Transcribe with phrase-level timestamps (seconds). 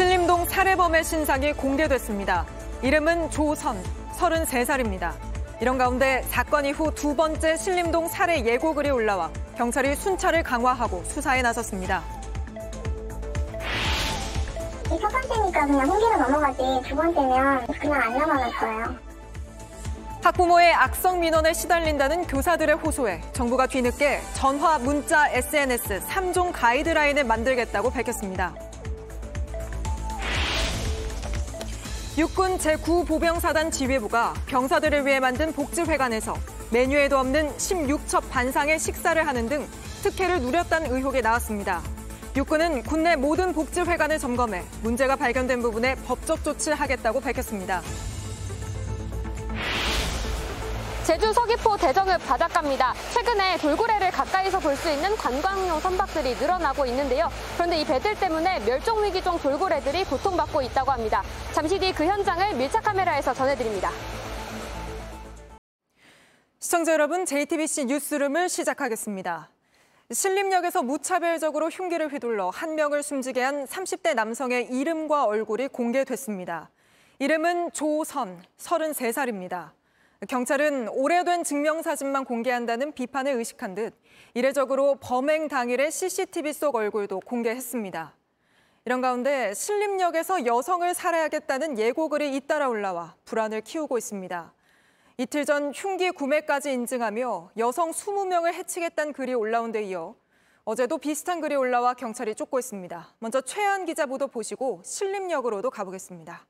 [0.00, 2.46] 신림동 살해범의 신상이 공개됐습니다.
[2.80, 3.76] 이름은 조선,
[4.16, 5.12] 33살입니다.
[5.60, 12.02] 이런 가운데 사건 이후 두 번째 신림동 살해 예고글이 올라와 경찰이 순찰을 강화하고 수사에 나섰습니다.
[14.86, 18.96] 이첫 번째니까 그냥 홍기로 넘어가지 두 번째면 그냥 안 넘어가서요.
[20.22, 28.54] 학부모의 악성 민원에 시달린다는 교사들의 호소에 정부가 뒤늦게 전화, 문자, SNS 3종 가이드라인을 만들겠다고 밝혔습니다.
[32.20, 36.36] 육군 제9보병사단 지휘부가 병사들을 위해 만든 복지회관에서
[36.70, 39.66] 메뉴에도 없는 16첩 반상의 식사를 하는 등
[40.02, 41.80] 특혜를 누렸다는 의혹이 나왔습니다.
[42.36, 47.80] 육군은 국내 모든 복지회관을 점검해 문제가 발견된 부분에 법적 조치하겠다고 밝혔습니다.
[51.06, 52.94] 제주 서귀포 대정읍 바닷가입니다.
[53.12, 57.28] 최근에 돌고래를 가까이서 볼 수 있는 관광용 선박들이 늘어나고 있는데요.
[57.56, 61.22] 그런데 이 배들 때문에 멸종위기종 돌고래들이 고통받고 있다고 합니다.
[61.52, 63.90] 잠시 뒤 그 현장을 밀착 카메라에서 전해드립니다.
[66.60, 69.50] 시청자 여러분, JTBC 뉴스룸을 시작하겠습니다.
[70.12, 76.70] 신림역에서 무차별적으로 흉기를 휘둘러 한 명을 숨지게 한 30대 남성의 이름과 얼굴이 공개됐습니다.
[77.18, 79.70] 이름은 조선, 33살입니다.
[80.28, 83.94] 경찰은 오래된 증명사진만 공개한다는 비판을 의식한 듯
[84.34, 88.14] 이례적으로 범행 당일의 CCTV 속 얼굴도 공개했습니다.
[88.84, 94.52] 이런 가운데 신림역에서 여성을 살해하겠다는 예고글이 잇따라 올라와 불안을 키우고 있습니다.
[95.16, 100.14] 이틀 전 흉기 구매까지 인증하며 여성 20명을 해치겠다는 글이 올라온 데 이어
[100.64, 103.14] 어제도 비슷한 글이 올라와 경찰이 쫓고 있습니다.
[103.20, 106.46] 먼저 최한 기자 보도 보시고 신림역으로도 가보겠습니다.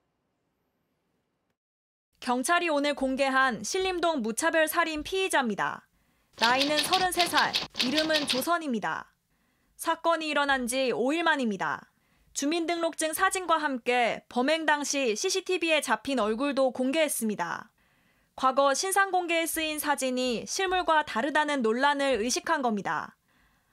[2.21, 5.89] 경찰이 오늘 공개한 신림동 무차별 살인 피의자입니다.
[6.39, 9.11] 나이는 33살, 이름은 조선입니다.
[9.77, 11.91] 사건이 일어난 지 5일 만입니다.
[12.35, 17.73] 주민등록증 사진과 함께 범행 당시 CCTV에 잡힌 얼굴도 공개했습니다.
[18.37, 23.17] 과거 신상 공개에 쓰인 사진이 실물과 다르다는 논란을 의식한 겁니다.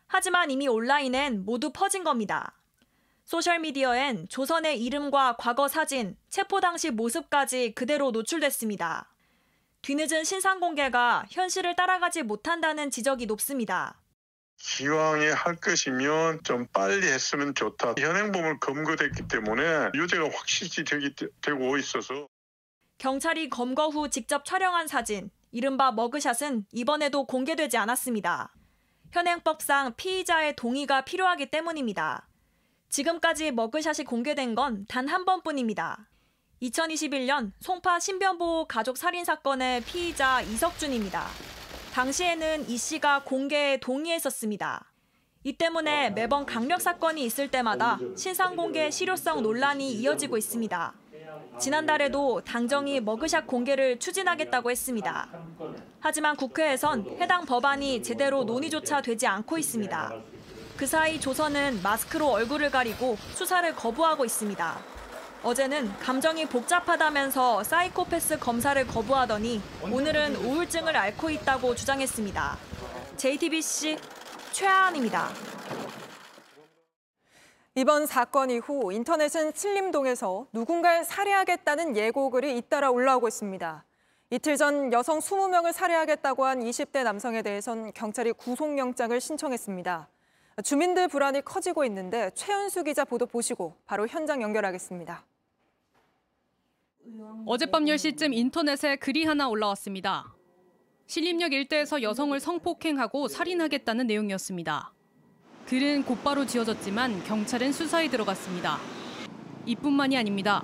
[0.07, 2.56] 하지만 이미 온라인엔 모두 퍼진 겁니다.
[3.27, 9.13] 소셜미디어엔 조선의 이름과 과거 사진, 체포 당시 모습까지 그대로 노출됐습니다.
[9.81, 13.99] 뒤늦은 신상 공개가 현실을 따라가지 못한다는 지적이 높습니다.
[14.55, 17.95] 기왕에 할 것이면 좀 빨리 했으면 좋다.
[17.99, 22.29] 현행범을 검거됐기 때문에 유죄가 확실시 되기, 되고 있어서.
[22.97, 28.53] 경찰이 검거 후 직접 촬영한 사진, 이른바 머그샷은 이번에도 공개되지 않았습니다.
[29.11, 32.25] 현행법상 피의자의 동의가 필요하기 때문입니다.
[32.89, 36.07] 지금까지 머그샷이 공개된 건 단 한 번뿐입니다.
[36.61, 41.27] 2021년 송파 신변보호 가족 살인 사건의 피의자 이석준입니다.
[41.93, 44.91] 당시에는 이 씨가 공개에 동의했었습니다.
[45.43, 50.93] 이 때문에 매번 강력 사건이 있을 때마다 신상 공개 실효성 논란이 이어지고 있습니다.
[51.59, 55.29] 지난달에도 당정이 머그샷 공개를 추진하겠다고 했습니다.
[55.99, 60.11] 하지만 국회에선 해당 법안이 제대로 논의조차 되지 않고 있습니다.
[60.77, 64.77] 그 사이 조선은 마스크로 얼굴을 가리고 수사를 거부하고 있습니다.
[65.41, 72.57] 어제는 감정이 복잡하다면서 사이코패스 검사를 거부하더니 오늘은 우울증을 앓고 있다고 주장했습니다.
[73.17, 73.97] JTBC
[74.51, 75.29] 최하은입니다.
[77.73, 83.83] 이번 사건 이후 인터넷은 신림동에서 누군가를 살해하겠다는 예고글이 잇따라 올라오고 있습니다.
[84.29, 90.07] 이틀 전 여성 20명을 살해하겠다고 한 20대 남성에 대해선 경찰이 구속영장을 신청했습니다.
[90.63, 95.23] 주민들 불안이 커지고 있는데 최연수 기자 보도 보시고 바로 현장 연결하겠습니다.
[97.45, 100.33] 어젯밤 10시쯤 인터넷에 글이 하나 올라왔습니다.
[101.05, 104.93] 신림역 일대에서 여성을 성폭행하고 살인하겠다는 내용이었습니다.
[105.67, 108.79] 글은 곧바로 지워졌지만 경찰은 수사에 들어갔습니다.
[109.65, 110.63] 이뿐만이 아닙니다.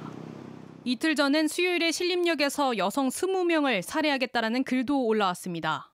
[0.86, 5.94] 이틀 전엔 수요일에 신림역에서 여성 20명을 살해하겠다라는 글도 올라왔습니다.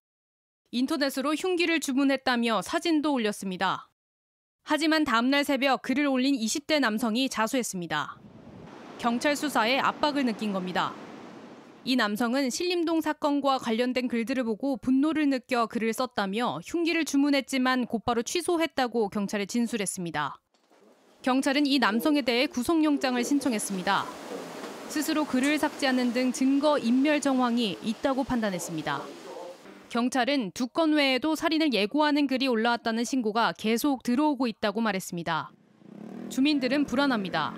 [0.71, 3.88] 인터넷으로 흉기를 주문했다며 사진도 올렸습니다.
[4.71, 8.19] 하지만 다음날 새벽 글을 올린 20대 남성이 자수했습니다.
[8.99, 10.93] 경찰 수사에 압박을 느낀 겁니다.
[11.85, 19.09] 이 남성은 신림동 사건과 관련된 글들을 보고 분노를 느껴 글을 썼다며 흉기를 주문했지만 곧바로 취소했다고
[19.09, 20.39] 경찰에 진술했습니다.
[21.23, 24.05] 경찰은 이 남성에 대해 구속영장을 신청했습니다.
[24.89, 29.01] 스스로 글을 삭제하는 등 증거 인멸 정황이 있다고 판단했습니다.
[29.89, 35.51] 경찰은 두 건 외에도 살인을 예고하는 글이 올라왔다는 신고가 계속 들어오고 있다고 말했습니다.
[36.29, 37.55] 주민들은 불안합니다.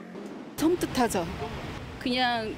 [0.56, 1.28] 섬뜩하죠.
[2.00, 2.56] 그냥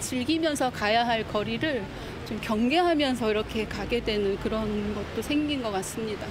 [0.00, 1.84] 즐기면서 가야 할 거리를
[2.26, 6.26] 좀 경계하면서 이렇게 가게 되는 그런 것도 생긴 것 같습니다.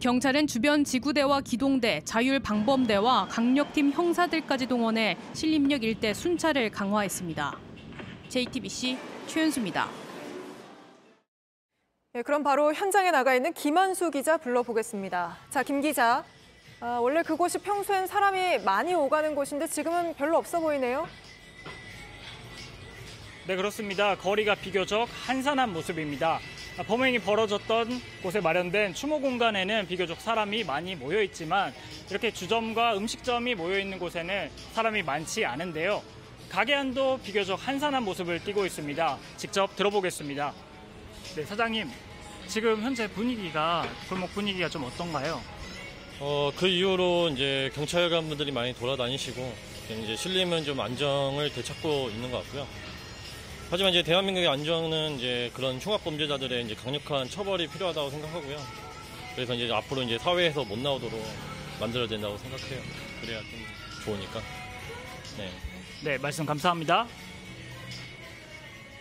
[0.00, 7.58] 경찰은 주변 지구대와 기동대, 자율방범대와 강력팀 형사들까지 동원해 신림역 일대 순찰을 강화했습니다.
[8.30, 8.96] JTBC
[9.26, 10.01] 최윤수입니다.
[12.14, 15.38] 예, 그럼 바로 현장에 나가 있는 김한수 기자 불러보겠습니다.
[15.48, 16.22] 자, 김 기자.
[16.78, 21.08] 아, 원래 그곳이 평소엔 사람이 많이 오가는 곳인데 지금은 별로 없어 보이네요.
[23.46, 24.14] 네, 그렇습니다.
[24.18, 26.38] 거리가 비교적 한산한 모습입니다.
[26.78, 27.88] 아, 범행이 벌어졌던
[28.22, 31.72] 곳에 마련된 추모 공간에는 비교적 사람이 많이 모여 있지만
[32.10, 36.02] 이렇게 주점과 음식점이 모여 있는 곳에는 사람이 많지 않은데요.
[36.50, 39.16] 가게 안도 비교적 한산한 모습을 띠고 있습니다.
[39.38, 40.71] 직접 들어보겠습니다.
[41.34, 41.90] 네, 사장님.
[42.46, 45.40] 지금 현재 분위기가 골목 분위기가 좀 어떤가요?
[46.20, 49.54] 어, 그 이후로 이제 경찰관 분들이 많이 돌아다니시고
[50.02, 52.66] 이제 신림은 좀 안정을 되찾고 있는 것 같고요.
[53.70, 58.58] 하지만 이제 대한민국의 안정은 이제 그런 흉악 범죄자들의 이제 강력한 처벌이 필요하다고 생각하고요.
[59.34, 61.18] 그래서 이제 앞으로 이제 사회에서 못 나오도록
[61.80, 62.82] 만들어야 된다고 생각해요.
[63.22, 63.50] 그래야 좀
[64.04, 64.42] 좋으니까.
[65.38, 65.50] 네.
[66.04, 67.06] 네, 말씀 감사합니다.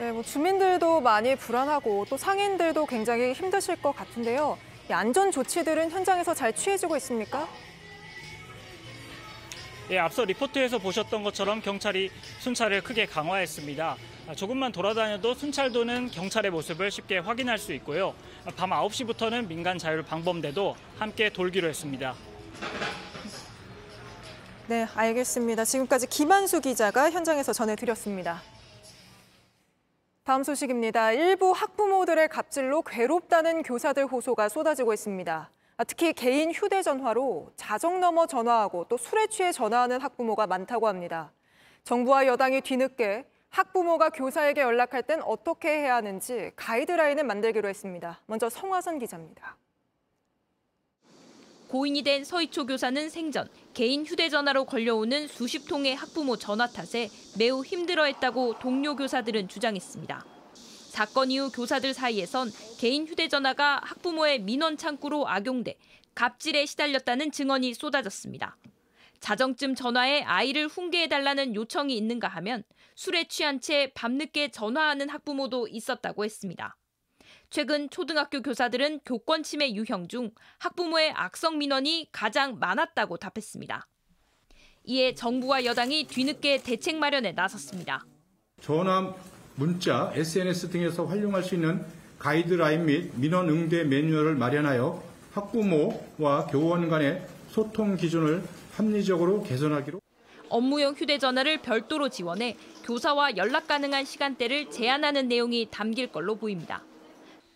[0.01, 4.57] 네, 뭐 주민들도 많이 불안하고 또 상인들도 굉장히 힘드실 것 같은데요.
[4.89, 7.47] 이 안전 조치들은 현장에서 잘 취해지고 있습니까?
[9.91, 12.09] 예, 앞서 리포트에서 보셨던 것처럼 경찰이
[12.39, 13.95] 순찰을 크게 강화했습니다.
[14.27, 18.15] 아, 조금만 돌아다녀도 순찰도는 경찰의 모습을 쉽게 확인할 수 있고요.
[18.45, 22.15] 아, 밤 9시부터는 민간 자율 방범대도 함께 돌기로 했습니다.
[24.65, 25.63] 네, 알겠습니다.
[25.63, 28.41] 지금까지 김한수 기자가 현장에서 전해드렸습니다.
[30.23, 31.13] 다음 소식입니다.
[31.13, 35.49] 일부 학부모들의 갑질로 괴롭다는 교사들 호소가 쏟아지고 있습니다.
[35.77, 41.31] 아, 특히 개인 휴대전화로 자정 넘어 전화하고 또 술에 취해 전화하는 학부모가 많다고 합니다.
[41.83, 48.19] 정부와 여당이 뒤늦게 학부모가 교사에게 연락할 땐 어떻게 해야 하는지 가이드라인을 만들기로 했습니다.
[48.27, 49.57] 먼저 성화선 기자입니다.
[51.71, 57.09] 고인이 된 서희초 교사는 생전 개인 휴대전화로 걸려오는 수십 통의 학부모 전화 탓에
[57.39, 60.25] 매우 힘들어했다고 동료 교사들은 주장했습니다.
[60.89, 65.77] 사건 이후 교사들 사이에선 개인 휴대전화가 학부모의 민원 창구로 악용돼
[66.13, 68.57] 갑질에 시달렸다는 증언이 쏟아졌습니다.
[69.21, 72.63] 자정쯤 전화해 아이를 훈계해달라는 요청이 있는가 하면
[72.95, 76.75] 술에 취한 채 밤늦게 전화하는 학부모도 있었다고 했습니다.
[77.51, 83.87] 최근 초등학교 교사들은 교권 침해 유형 중 학부모의 악성 민원이 가장 많았다고 답했습니다.
[84.85, 88.05] 이에 정부와 여당이 뒤늦게 대책 마련에 나섰습니다.
[88.61, 89.13] 전화,
[89.55, 91.85] 문자, SNS 등에서 활용할 수 있는
[92.19, 98.43] 가이드라인 및 민원 응대 매뉴얼을 마련하여 학부모와 교원 간의 소통 기준을
[98.75, 99.99] 합리적으로 개선하기로
[100.47, 102.55] 업무용 휴대전화를 별도로 지원해
[102.85, 106.83] 교사와 연락 가능한 시간대를 제한하는 내용이 담길 걸로 보입니다.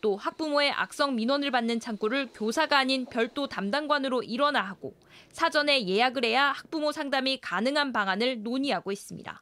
[0.05, 4.93] 또 학부모의 악성 민원을 받는 창구를 교사가 아닌 별도 담당관으로 일원화 하고
[5.31, 9.41] 사전에 예약을 해야 학부모 상담이 가능한 방안을 논의하고 있습니다.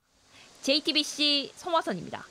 [0.62, 2.26] JTBC 성화선입니다.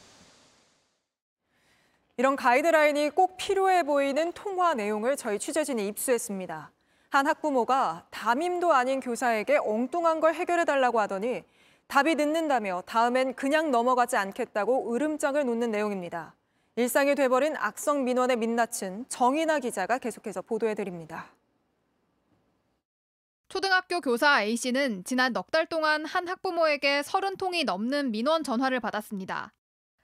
[2.17, 6.70] 이런 가이드라인이 꼭 필요해 보이는 통화 내용을 저희 취재진이 입수했습니다.
[7.11, 11.43] 한 학부모가 담임도 아닌 교사에게 엉뚱한 걸 해결해달라고 하더니
[11.87, 16.35] 답이 늦는다며 다음엔 그냥 넘어가지 않겠다고 으름장을 놓는 내용입니다.
[16.76, 21.26] 일상이 돼버린 악성 민원의 민낯은 정인아 기자가 계속해서 보도해드립니다.
[23.48, 29.52] 초등학교 교사 A씨는 지난 넉 달 동안 한 학부모에게 30통이 넘는 민원 전화를 받았습니다.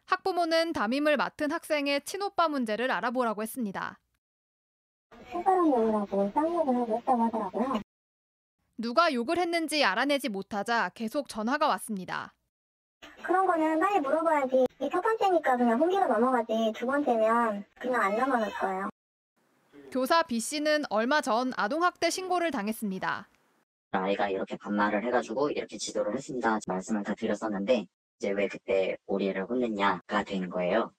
[0.05, 3.99] 학부모는 담임을 맡은 학생의 친오빠 문제를 알아보라고 했습니다.
[5.33, 6.33] 쌍욕을 하고
[7.07, 7.81] 하더라고요.
[8.77, 12.35] 누가 욕을 했는지 알아내지 못하자 계속 전화가 왔습니다.
[13.23, 14.68] 그런 거는 빨리 물어봐야지.
[14.81, 16.73] 이첫 번째니까 그냥 홍기로 넘어가지.
[16.77, 18.89] 두 번째면 그냥 안 넘어갈 거예요.
[19.91, 23.29] 교사 B씨는 얼마 전 아동학대 신고를 당했습니다.
[23.91, 26.59] 아이가 이렇게 반말을 해가지고 이렇게 지도를 했습니다.
[26.67, 27.87] 말씀을 다 드렸었는데
[28.19, 30.93] 이제 왜 그때 우리를 혼냈냐가 된 거예요.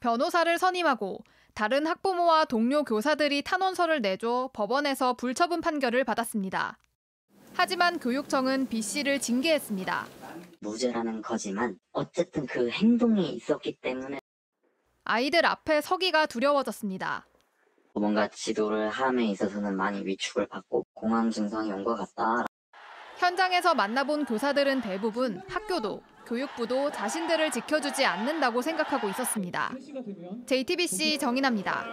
[0.00, 1.22] 변호사를 선임하고
[1.54, 6.78] 다른 학부모와 동료 교사들이 탄원서를 내줘 법원에서 불처분 판결을 받았습니다.
[7.54, 10.06] 하지만 교육청은 B씨를 징계했습니다.
[10.60, 14.20] 무죄라는 거지만 어쨌든 그 행동이 있었기 때문에
[15.04, 17.26] 아이들 앞에 서기가 두려워졌습니다.
[17.94, 22.46] 뭔가 지도를 함에 있어서는 많이 위축을 받고 공황 증상이 온 것 같다.
[23.18, 29.72] 현장에서 만나본 교사들은 대부분 학교도 교육부도 자신들을 지켜주지 않는다고 생각하고 있었습니다.
[30.46, 31.84] JTBC 정인아입니다.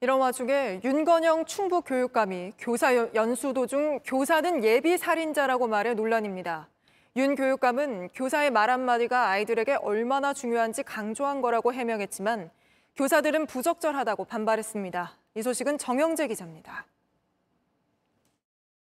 [0.00, 6.68] 이런 와중에 윤건영 충북 교육감이 교사 연수 도중 교사는 예비 살인자라고 말해 논란입니다.
[7.16, 12.50] 윤 교육감은 교사의 말 한마디가 아이들에게 얼마나 중요한지 강조한 거라고 해명했지만
[12.94, 15.16] 교사들은 부적절하다고 반발했습니다.
[15.36, 16.84] 이 소식은 정영재 기자입니다.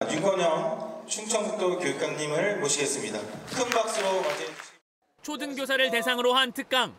[0.09, 3.19] 윤건영 충청북도 교육감님을 모시겠습니다.
[3.19, 4.77] 큰 박수로 맞이해 주시기
[5.21, 6.95] 초등교사를 대상으로 한 특강.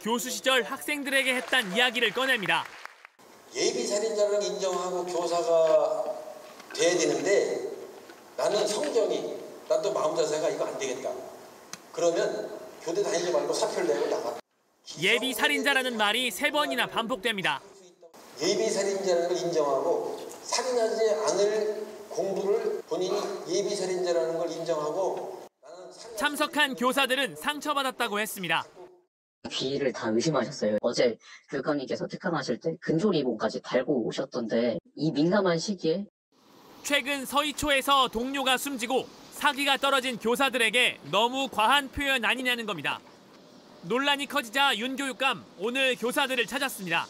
[0.00, 2.64] 교수 시절 학생들에게 했단 이야기를 꺼냅니다.
[3.56, 6.04] 예비 살인자를 인정하고 교사가
[6.74, 7.70] 돼야 되는데
[8.36, 9.34] 나는 성정이
[9.68, 11.10] 난 또 마음 자세가 이거 안 되겠다.
[11.92, 14.36] 그러면 교대 다니지 말고 사표를 내고 나가.
[15.00, 17.60] 예비 살인자라는 말이 세 번이나 반복됩니다.
[18.40, 25.40] 예비 살인자를 인정하고 살인하지 않을 공부를 본인이 예비 살인자라는 걸 인정하고
[26.16, 28.64] 참석한 교사들은 상처받았다고 했습니다.
[29.48, 30.78] 귀를 다 의심하셨어요.
[30.80, 31.16] 어제
[31.50, 36.04] 교육감님께서 특강하실 때 근조리본까지 달고 오셨던데 이 민감한 시기에
[36.82, 43.00] 최근 서희초에서 동료가 숨지고 사기가 떨어진 교사들에게 너무 과한 표현 아니냐는 겁니다.
[43.82, 47.06] 논란이 커지자 윤 교육감 오늘 교사들을 찾았습니다.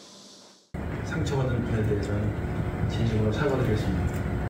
[1.05, 4.47] 상처받은 분에 대해서는 진심으로 사과드리겠습니다.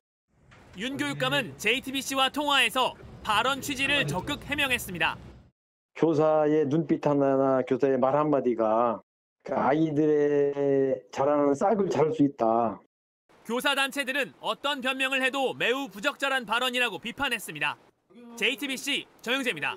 [0.78, 5.18] 윤 교육감은 JTBC와 통화에서 발언 취지를 적극 해명했습니다.
[5.98, 9.02] 교사의 눈빛 하나나 교사의 말 한마디가
[9.44, 12.80] 그 아이들의 자라는 싹을 자를 수 있다.
[13.46, 17.78] 교사 단체들은 어떤 변명을 해도 매우 부적절한 발언이라고 비판했습니다.
[18.36, 19.76] JTBC 정영재입니다.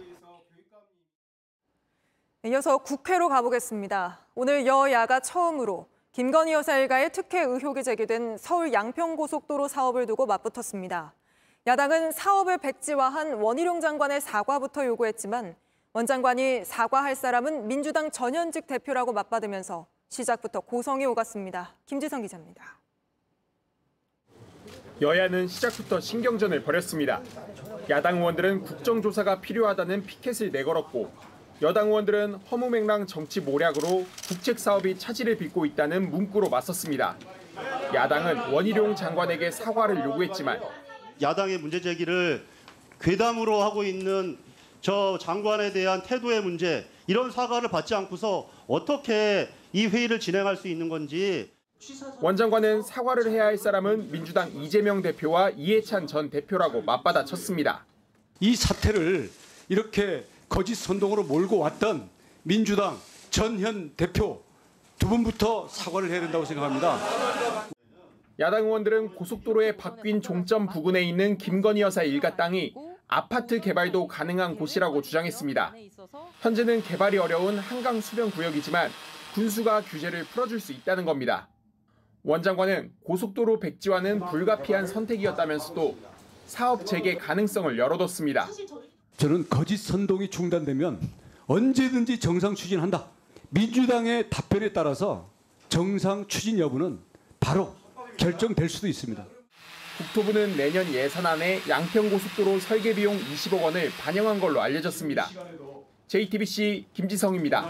[2.45, 4.27] 이어서 국회로 가보겠습니다.
[4.35, 11.15] 오늘 여야가 처음으로 김건희 여사 일가의 특혜 의혹이 제기된 서울 양평고속도로 사업을 두고 맞붙었습니다.
[11.67, 15.55] 야당은 사업을 백지화한 원희룡 장관의 사과부터 요구했지만
[15.93, 21.75] 원 장관이 사과할 사람은 민주당 전현직 대표라고 맞받으면서 시작부터 고성이 오갔습니다.
[21.85, 22.79] 김지성 기자입니다.
[25.01, 27.21] 여야는 시작부터 신경전을 벌였습니다.
[27.89, 31.11] 야당 의원들은 국정조사가 필요하다는 피켓을 내걸었고
[31.63, 37.17] 여당 의원들은 허무맹랑 정치 모략으로 국책 사업이 차질을 빚고 있다는 문구로 맞섰습니다.
[37.93, 40.61] 야당은 원희룡 장관에게 사과를 요구했지만
[41.21, 42.47] 야당의 문제 제기를
[43.01, 44.39] 괴담으로 하고 있는
[44.81, 50.89] 저 장관에 대한 태도의 문제 이런 사과를 받지 않고서 어떻게 이 회의를 진행할 수 있는
[50.89, 51.51] 건지
[52.21, 57.85] 원 장관은 사과를 해야 할 사람은 민주당 이재명 대표와 이해찬 전 대표라고 맞받아 쳤습니다.
[58.41, 59.31] 이 사태를
[59.69, 62.09] 이렇게 거짓 선동으로 몰고 왔던
[62.43, 62.99] 민주당
[63.31, 64.43] 전현 대표
[64.99, 66.99] 두 분부터 사과를 해야 된다고 생각합니다.
[68.39, 72.75] 야당 의원들은 고속도로의 바뀐 종점 부근에 있는 김건희 여사 일가 땅이
[73.13, 75.75] 아파트 개발도 가능한 곳이라고 주장했습니다.
[76.41, 78.89] 현재는 개발이 어려운 한강 수변 구역이지만
[79.35, 81.49] 군수가 규제를 풀어줄 수 있다는 겁니다.
[82.23, 85.99] 원 장관은 고속도로 백지화는 불가피한 선택이었다면서도
[86.47, 88.49] 사업 재개 가능성을 열어뒀습니다.
[89.17, 91.01] 저는 거짓 선동이 중단되면
[91.49, 93.09] 언제든지 정상 추진한다.
[93.49, 95.29] 민주당의 답변에 따라서
[95.69, 97.01] 정상 추진 여부는
[97.41, 97.75] 바로
[98.19, 99.27] 결정될 수도 있습니다.
[100.01, 105.29] 국토부는 내년 예산안에 양평고속도로 설계 비용 20억 원을 반영한 걸로 알려졌습니다.
[106.07, 107.69] JTBC 김지성입니다.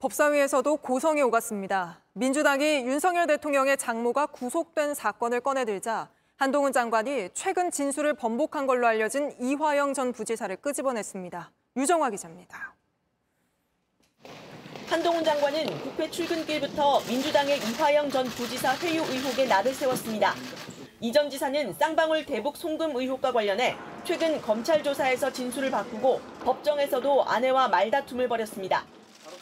[0.00, 2.00] 법사위에서도 고성이 오갔습니다.
[2.14, 9.94] 민주당이 윤석열 대통령의 장모가 구속된 사건을 꺼내들자 한동훈 장관이 최근 진술을 번복한 걸로 알려진 이화영
[9.94, 11.52] 전 부지사를 끄집어냈습니다.
[11.76, 12.74] 유정화 기자입니다.
[14.86, 20.34] 한동훈 장관은 국회 출근길부터 민주당의 이화영 전 부지사 회유 의혹에 날을 세웠습니다.
[21.00, 27.68] 이 전 지사는 쌍방울 대북 송금 의혹과 관련해 최근 검찰 조사에서 진술을 바꾸고 법정에서도 아내와
[27.68, 28.84] 말다툼을 벌였습니다.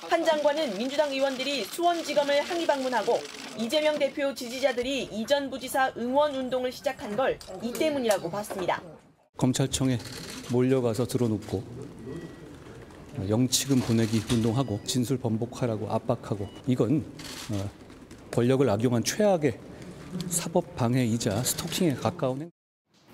[0.08, 3.20] 한 장관은 민주당 의원들이 수원지검을 항의 방문하고
[3.58, 8.82] 이재명 대표 지지자들이 이 전 부지사 응원 운동을 시작한 걸 이 때문이라고 봤습니다.
[9.36, 9.98] 검찰청에
[10.50, 11.62] 몰려가서 들어눕고
[13.28, 17.04] 영치금 보내기 운동하고 진술 번복하라고 압박하고 이건
[17.50, 17.70] 어,
[18.30, 19.58] 권력을 악용한 최악의
[20.28, 22.50] 사법 방해이자 스토킹에 가까운 행.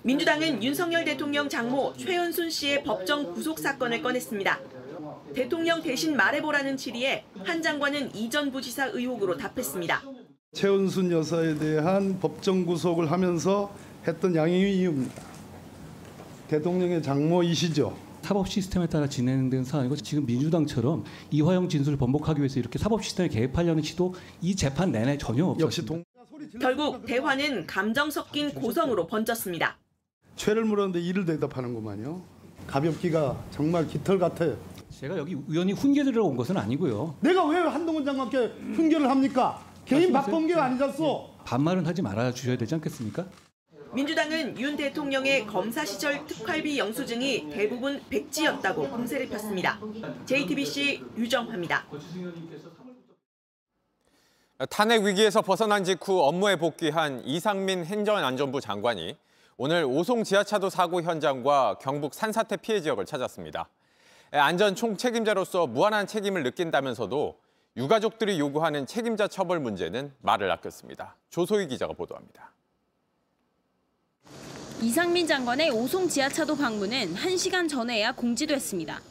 [0.03, 4.59] 민주당은 윤석열 대통령 장모 최은순 씨의 법정 구속 사건을 꺼냈습니다.
[5.33, 10.01] 대통령 대신 말해보라는 질의에 한 장관은 이전 부지사 의혹으로 답했습니다.
[10.53, 13.73] 최은순 여사에 대한 법정 구속을 하면서
[14.07, 15.21] 했던 양형의 이유입니다.
[16.47, 18.08] 대통령의 장모이시죠.
[18.21, 23.81] 사법 시스템에 따라 진행된 사안이고 지금 민주당처럼 이화영 진술을 번복하기 위해서 이렇게 사법 시스템에 개입하려는
[23.81, 26.03] 시도 이 재판 내내 전혀 없었습니다.
[26.61, 29.77] 결국 대화는 감정 섞인 고성으로 번졌습니다.
[30.35, 32.21] 죄를 물었는데 이를 대답하는구만요.
[32.67, 34.57] 가볍기가 정말 깃털 같아요.
[34.91, 37.15] 제가 여기 의원이 훈계 들으러 온 것은 아니고요.
[37.21, 38.37] 내가 왜 한동훈 장관께
[38.75, 39.63] 훈계를 합니까?
[39.85, 41.29] 개인 박범계가 아니잖소.
[41.45, 43.25] 반말은 하지 말아 주셔야 되지 않겠습니까?
[43.93, 49.79] 민주당은 윤 대통령의 검사 시절 특활비 영수증이 대부분 백지였다고 공세를 폈습니다.
[50.25, 51.85] JTBC 유정화입니다.
[54.69, 59.17] 탄핵 위기에서 벗어난 직후 업무에 복귀한 이상민 행정안전부 장관이
[59.57, 63.69] 오늘 오송 지하차도 사고 현장과 경북 산사태 피해 지역을 찾았습니다.
[64.31, 67.39] 안전 총책임자로서 무한한 책임을 느낀다면서도
[67.75, 71.15] 유가족들이 요구하는 책임자 처벌 문제는 말을 아꼈습니다.
[71.29, 72.51] 조소희 기자가 보도합니다.
[74.81, 79.01] 이상민 장관의 오송 지하차도 방문은 1시간 전에야 공지됐습니다.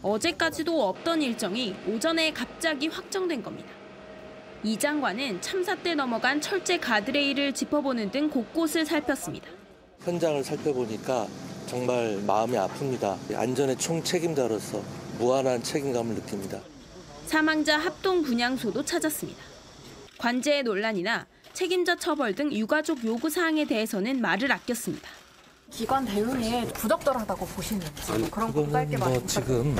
[0.00, 3.68] 어제까지도 없던 일정이 오전에 갑자기 확정된 겁니다.
[4.62, 9.48] 이 장관은 참사 때 넘어간 철제 가드레일을 짚어보는 등 곳곳을 살폈습니다.
[10.04, 11.26] 현장을 살펴보니까
[11.66, 13.34] 정말 마음이 아픕니다.
[13.34, 14.80] 안전의 총책임자로서
[15.18, 16.60] 무한한 책임감을 느낍니다.
[17.26, 19.42] 사망자 합동 분향소도 찾았습니다.
[20.18, 21.26] 관제의 논란이나
[21.58, 25.10] 책임자 처벌 등 유가족 요구 사항에 대해서는 말을 아꼈습니다.
[25.72, 27.90] 기관 대응에 부적절하다고 보시는지
[28.30, 29.76] 그런 거 그거는 짧게 뭐 지금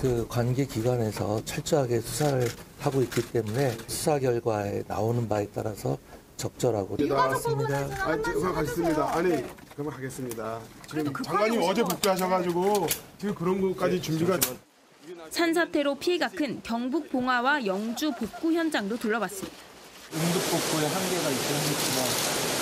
[0.00, 2.48] 그 관계 기관에서 철저하게 수사를
[2.80, 5.98] 하고 있기 때문에 수사 결과에 나오는 바에 따라서
[6.38, 7.76] 적절하고 나왔습니다.
[7.76, 9.14] 아, 그만 가겠습니다.
[9.14, 9.44] 아니,
[9.76, 10.60] 그만 가겠습니다.
[10.88, 12.86] 지금 장관님 어제 복귀하셔가지고
[13.18, 14.40] 지금 그런 것까지 준비가
[15.28, 19.67] 산사태로 피해가 큰 경북 봉화와 영주 복구 현장도 둘러봤습니다.
[20.10, 21.98] 응급 복구에 한계가 있긴 하겠지만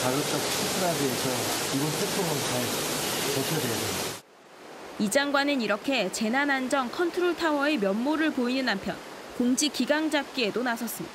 [0.03, 1.31] 가급적 최선하게 해서
[1.77, 2.59] 이번 태풍은 잘
[3.35, 4.17] 버텨야 됩니다.
[4.99, 8.97] 이 장관은 이렇게 재난안전 컨트롤 타워의 면모를 보이는 한편
[9.39, 11.15] 공지 기강 잡기에도 나섰습니다.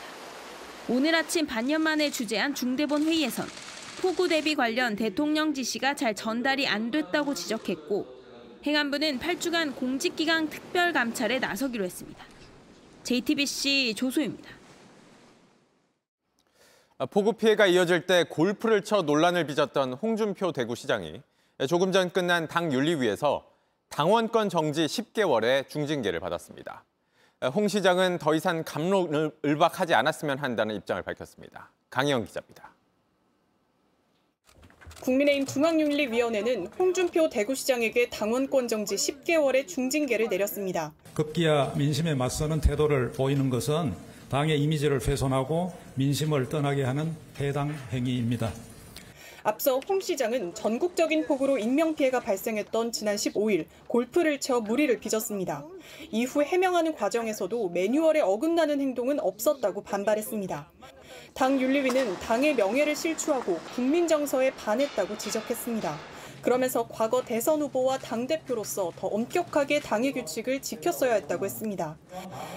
[0.88, 3.46] 오늘 아침 반년 만에 주재한 중대본 회의에선
[4.02, 8.08] 폭우 대비 관련 대통령 지시가 잘 전달이 안 됐다고 지적했고
[8.66, 12.24] 행안부는 8주간 공직기강 특별 감찰에 나서기로 했습니다.
[13.04, 14.61] JTBC 조소입니다.
[17.10, 21.22] 폭우 피해가 이어질 때 골프를 쳐 논란을 빚었던 홍준표 대구시장이
[21.68, 23.46] 조금 전 끝난 당 윤리위에서
[23.90, 26.84] 당원권 정지 10개월의 중징계를 받았습니다.
[27.54, 31.72] 홍 시장은 더 이상 감론을 을박하지 않았으면 한다는 입장을 밝혔습니다.
[31.90, 32.72] 강희영 기자입니다.
[35.02, 40.94] 국민의힘 중앙윤리위원회는 홍준표 대구시장에게 당원권 정지 10개월의 중징계를 내렸습니다.
[41.16, 48.50] 급기야 민심에 맞서는 태도를 보이는 것은 당의 이미지를 훼손하고 민심을 떠나게 하는 해당 행위입니다.
[49.44, 55.66] 앞서 홍 시장은 전국적인 폭우로 인명피해가 발생했던 지난 15일 골프를 쳐 무리를 빚었습니다.
[56.12, 60.72] 이후 해명하는 과정에서도 매뉴얼에 어긋나는 행동은 없었다고 반발했습니다.
[61.34, 66.21] 당 윤리위는 당의 명예를 실추하고 국민 정서에 반했다고 지적했습니다.
[66.42, 71.98] 그러면서 과거 대선 후보와 당대표로서 더 엄격하게 당의 규칙을 지켰어야 했다고 했습니다.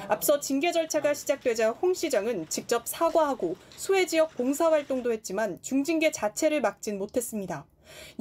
[0.08, 6.98] 앞서 징계 절차가 시작되자 홍 시장은 직접 사과하고 수해 지역 봉사활동도 했지만 중징계 자체를 막진
[6.98, 7.66] 못했습니다.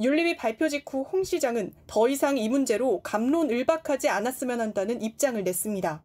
[0.00, 6.04] 윤리위 발표 직후 홍 시장은 더 이상 이 문제로 감론을박하지 않았으면 한다는 입장을 냈습니다.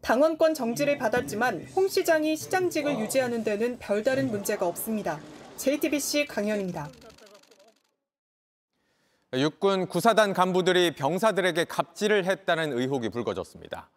[0.00, 5.20] 당원권 정지를 받았지만 홍 시장이 시장직을 유지하는 데는 별다른 문제가 없습니다.
[5.56, 6.88] JTBC 강현입니다.
[9.34, 13.90] 육군 구사단 간부들이 병사들에게 갑질을 했다는 의혹이 불거졌습니다.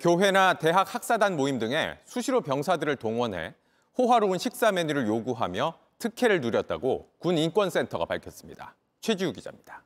[0.00, 3.54] 교회나 대학 학사단 모임 등에 수시로 병사들을 동원해
[3.96, 8.74] 호화로운 식사 메뉴를 요구하며 특혜를 누렸다고 군 인권센터가 밝혔습니다.
[9.00, 9.84] 최지우 기자입니다.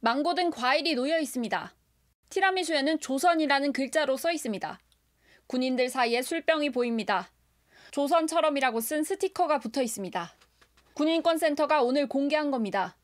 [0.00, 1.74] 망고 등 과일이 놓여 있습니다.
[2.28, 4.78] 티라미수에는 조선이라는 글자로 써 있습니다.
[5.46, 7.30] 군인들 사이에 술병이 보입니다.
[7.92, 10.37] 조선처럼이라고 쓴 스티커가 붙어 있습니다.
[10.98, 12.96] 군인권센터가 오늘 공개한 겁니다.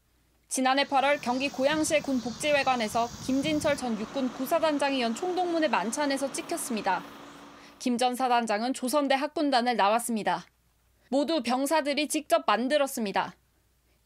[0.48, 7.04] 지난해 8월 경기 고양시의 군 복지회관에서 김진철 전 육군 구사단장이 연 총동문회 만찬에서 찍혔습니다.
[7.78, 10.44] 김 전 사단장은 조선대 학군단을 나왔습니다.
[11.08, 13.36] 모두 병사들이 직접 만들었습니다.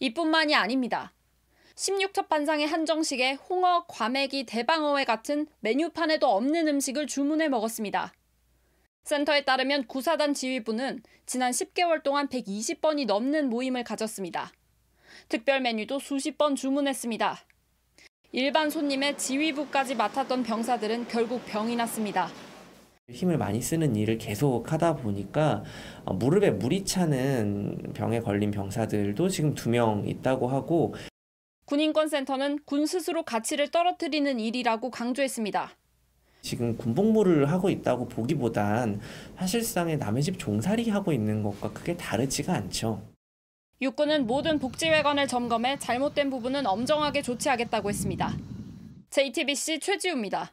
[0.00, 1.14] 이뿐만이 아닙니다.
[1.74, 8.12] 16첩 반상의 한정식에 홍어, 과메기, 대방어회 같은 메뉴판에도 없는 음식을 주문해 먹었습니다.
[9.08, 14.52] 센터에 따르면 구사단 지휘부는 지난 10개월 동안 120번이 넘는 모임을 가졌습니다.
[15.30, 17.38] 특별 메뉴도 수십 번 주문했습니다.
[18.32, 22.28] 일반 손님의 지휘부까지 맡았던 병사들은 결국 병이 났습니다.
[23.08, 25.64] 힘을 많이 쓰는 일을 계속 하다 보니까
[26.04, 30.94] 무릎에 물이 차는 병에 걸린 병사들도 지금 두 명 있다고 하고
[31.64, 35.77] 군인권센터는 군 스스로 가치를 떨어뜨리는 일이라고 강조했습니다.
[36.40, 39.00] 지금 군복무를 하고 있다고 보기보단
[39.36, 43.02] 사실상의 남의 집 종살이 하고 있는 것과 크게 다르지가 않죠.
[43.80, 48.32] 육군은 모든 복지회관을 점검해 잘못된 부분은 엄정하게 조치하겠다고 했습니다.
[49.10, 50.52] JTBC 최지우입니다.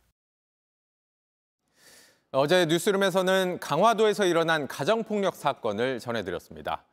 [2.32, 6.84] 어제 뉴스룸에서는 강화도에서 일어난 가정폭력 사건을 전해드렸습니다.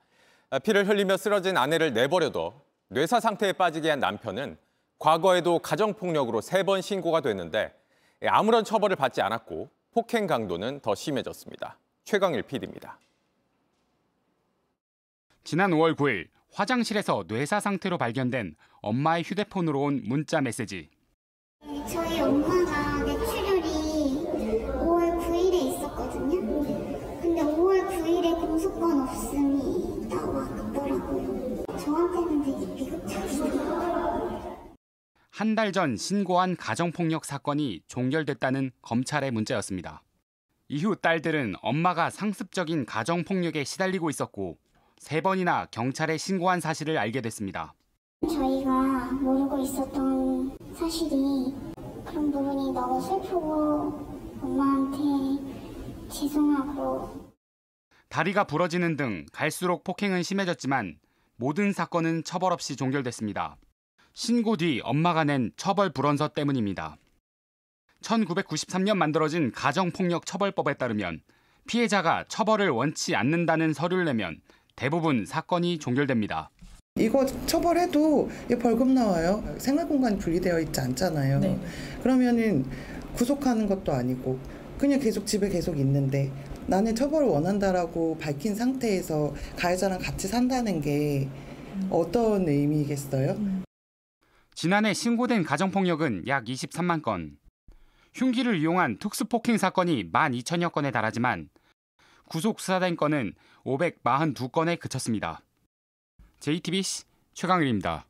[0.62, 2.55] 피를 흘리며 쓰러진 아내를 내버려둬
[2.88, 4.57] 뇌사 상태에 빠지게 한 남편은
[4.98, 7.74] 과거에도 가정폭력으로 세 번 신고가 됐는데
[8.29, 11.79] 아무런 처벌을 받지 않았고 폭행 강도는 더 심해졌습니다.
[12.05, 12.99] 최강일 PD입니다.
[15.45, 20.91] 지난 5월 9일 화장실에서 뇌사 상태로 발견된 엄마의 휴대폰으로 온 문자 메시지.
[35.42, 40.05] 한 달 전 신고한 가정폭력 사건이 종결됐다는 검찰의 문자였습니다.
[40.68, 44.57] 이후 딸들은 엄마가 상습적인 가정폭력에 시달리고 있었고
[44.98, 47.74] 세 번이나 경찰에 신고한 사실을 알게 됐습니다.
[48.20, 48.70] 저희가
[49.14, 51.52] 모르고 있었던 사실이
[52.07, 57.33] 그런 부분이 너무 슬프고 엄마한테 죄송하고
[58.11, 61.00] 다리가 부러지는 등 갈수록 폭행은 심해졌지만
[61.35, 63.57] 모든 사건은 처벌 없이 종결됐습니다.
[64.14, 66.96] 신고 뒤 엄마가 낸 처벌 불원서 때문입니다.
[68.03, 71.22] 1993년 만들어진 가정폭력 처벌법에 따르면
[71.66, 74.40] 피해자가 처벌을 원치 않는다는 서류를 내면
[74.77, 76.51] 대부분 사건이 종결됩니다.
[76.96, 78.29] 이거 처벌해도
[78.61, 79.42] 벌금 나와요.
[79.57, 81.59] 생활 공간이 분리되어 있지 않잖아요.
[82.03, 82.66] 그러면은
[83.14, 84.38] 구속하는 것도 아니고
[84.77, 86.31] 그냥 계속 집에 계속 있는데
[86.66, 91.29] 나는 처벌을 원한다라고 밝힌 상태에서 가해자랑 같이 산다는 게
[91.88, 93.62] 어떤 의미겠어요?
[94.55, 97.38] 지난해 신고된 가정폭력은 약 23만 건.
[98.15, 101.49] 흉기를 이용한 특수폭행 사건이 12,000여 건에 달하지만
[102.27, 103.35] 구속 수사된 건은
[103.65, 105.41] 542건에 그쳤습니다.
[106.41, 108.07] JTBC 최강일입니다.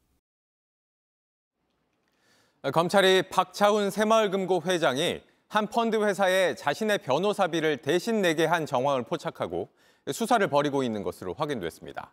[2.72, 9.70] 검찰이 박차훈 새마을금고 회장이 한 펀드 회사에 자신의 변호사비를 대신 내게 한 정황을 포착하고
[10.12, 12.12] 수사를 벌이고 있는 것으로 확인됐습니다.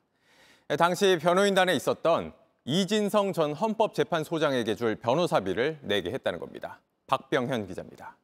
[0.77, 2.33] 당시 변호인단에 있었던
[2.69, 6.79] 이진성 전 헌법재판소장에게 줄 변호사비를 내게 했다는 겁니다.
[7.07, 8.15] 박병현 기자입니다.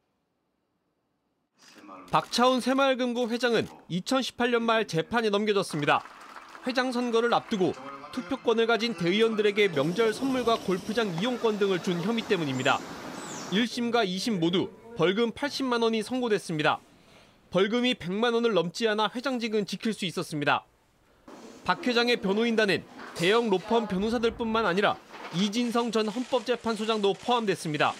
[2.12, 6.00] 박차훈 새마을금고 회장은 2018년 말 재판에 넘겨졌습니다.
[6.64, 7.72] 회장 선거를 앞두고
[8.12, 12.78] 투표권을 가진 대의원들에게 명절 선물과 골프장 이용권 등을 준 혐의 때문입니다.
[13.50, 16.78] 1심과 2심 모두 벌금 80만 원이 선고됐습니다.
[17.50, 20.64] 벌금이 100만 원을 넘지 않아 회장직은 지킬 수 있었습니다.
[21.64, 22.84] 박 회장의 변호인단은
[23.16, 24.96] 대형 로펌 변호사들뿐만 아니라
[25.34, 27.92] 이진성 전 헌법재판소장도 포함됐습니다.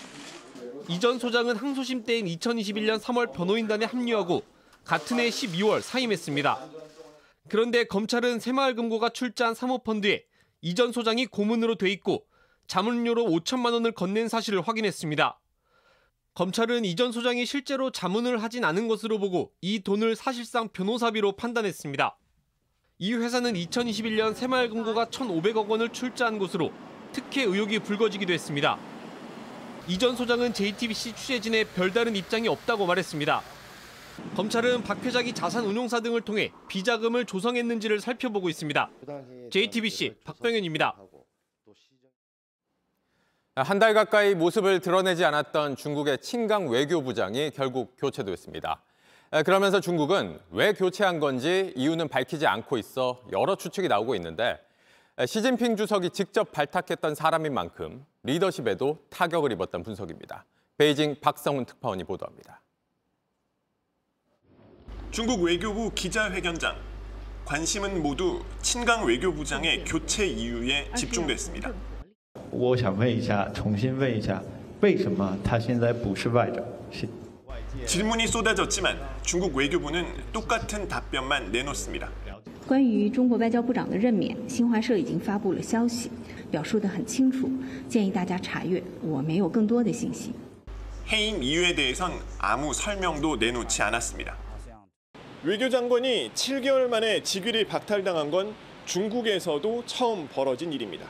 [0.88, 4.42] 이 전 소장은 항소심 때인 2021년 3월 변호인단에 합류하고
[4.84, 6.58] 같은 해 12월 사임했습니다.
[7.48, 10.24] 그런데 검찰은 새마을금고가 출자한 사모펀드에
[10.62, 12.24] 이 전 소장이 고문으로 돼 있고
[12.68, 15.38] 자문료로 5천만 원을 건넨 사실을 확인했습니다.
[16.34, 22.16] 검찰은 이 전 소장이 실제로 자문을 하진 않은 것으로 보고 이 돈을 사실상 변호사비로 판단했습니다.
[22.98, 26.72] 이 회사는 2021년 새마을금고가 1,500억 원을 출자한 것으로
[27.12, 28.78] 특혜 의혹이 불거지기도 했습니다.
[29.86, 33.42] 이전 소장은 JTBC 취재진에 별다른 입장이 없다고 말했습니다.
[34.34, 38.90] 검찰은 박 회장이 자산 운용사 등을 통해 비자금을 조성했는지를 살펴보고 있습니다.
[39.50, 40.96] JTBC 박병현입니다.
[43.56, 48.82] 한 달 가까이 모습을 드러내지 않았던 중국의 친강 외교부장이 결국 교체됐습니다.
[49.45, 54.59] 그러면서 중국은 왜 교체한 건지 이유는 밝히지 않고 있어 여러 추측이 나오고 있는데
[55.25, 60.45] 시진핑 주석이 직접 발탁했던 사람인 만큼 리더십에도 타격을 입었던 분석입니다.
[60.77, 62.61] 베이징 박성훈 특파원이 보도합니다.
[65.11, 66.75] 중국 외교부 기자회견장.
[67.43, 71.71] 관심은 모두 친강 외교부장의 교체 이유에 집중됐습니다.
[72.51, 74.41] 我想问一下，重新问一下，
[74.81, 76.63] 为什么他现在不是外长？
[76.91, 77.07] 是
[77.85, 82.09] 질문이 쏟아졌지만 중국 외교부는 똑같은 답변만 내놓습니다.
[82.67, 86.11] 关于中国外交部长的任免，新华社已经发布了消息，
[86.49, 87.49] 表述得很清楚，
[87.89, 88.81] 建议大家查阅。
[89.01, 90.33] 我没有更多的信息。
[91.11, 94.37] 해임 이유에 대해선 아무 설명도 내놓지 않았습니다.
[95.43, 98.53] 외교장관이 7개월 만에 직위를 박탈당한 건
[98.85, 101.05] 중국에서도 처음 벌어진 일입니다.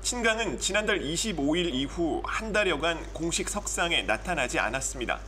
[0.00, 5.20] 친강은 지난달 25일 이후 한 달여간 공식 석상에 나타나지 않았습니다.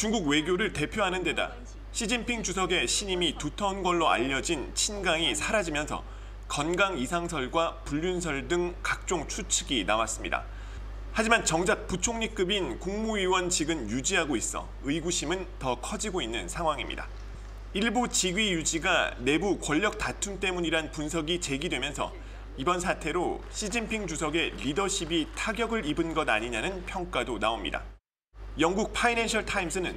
[0.00, 1.52] 중국 외교를 대표하는 데다
[1.92, 6.02] 시진핑 주석의 신임이 두터운 걸로 알려진 친강이 사라지면서
[6.48, 10.46] 건강 이상설과 불륜설 등 각종 추측이 나왔습니다.
[11.12, 17.06] 하지만 정작 부총리급인 국무위원직은 유지하고 있어 의구심은 더 커지고 있는 상황입니다.
[17.74, 22.10] 일부 직위 유지가 내부 권력 다툼 때문이란 분석이 제기되면서
[22.56, 27.84] 이번 사태로 시진핑 주석의 리더십이 타격을 입은 것 아니냐는 평가도 나옵니다.
[28.58, 29.94] 영국 파이낸셜 타임스는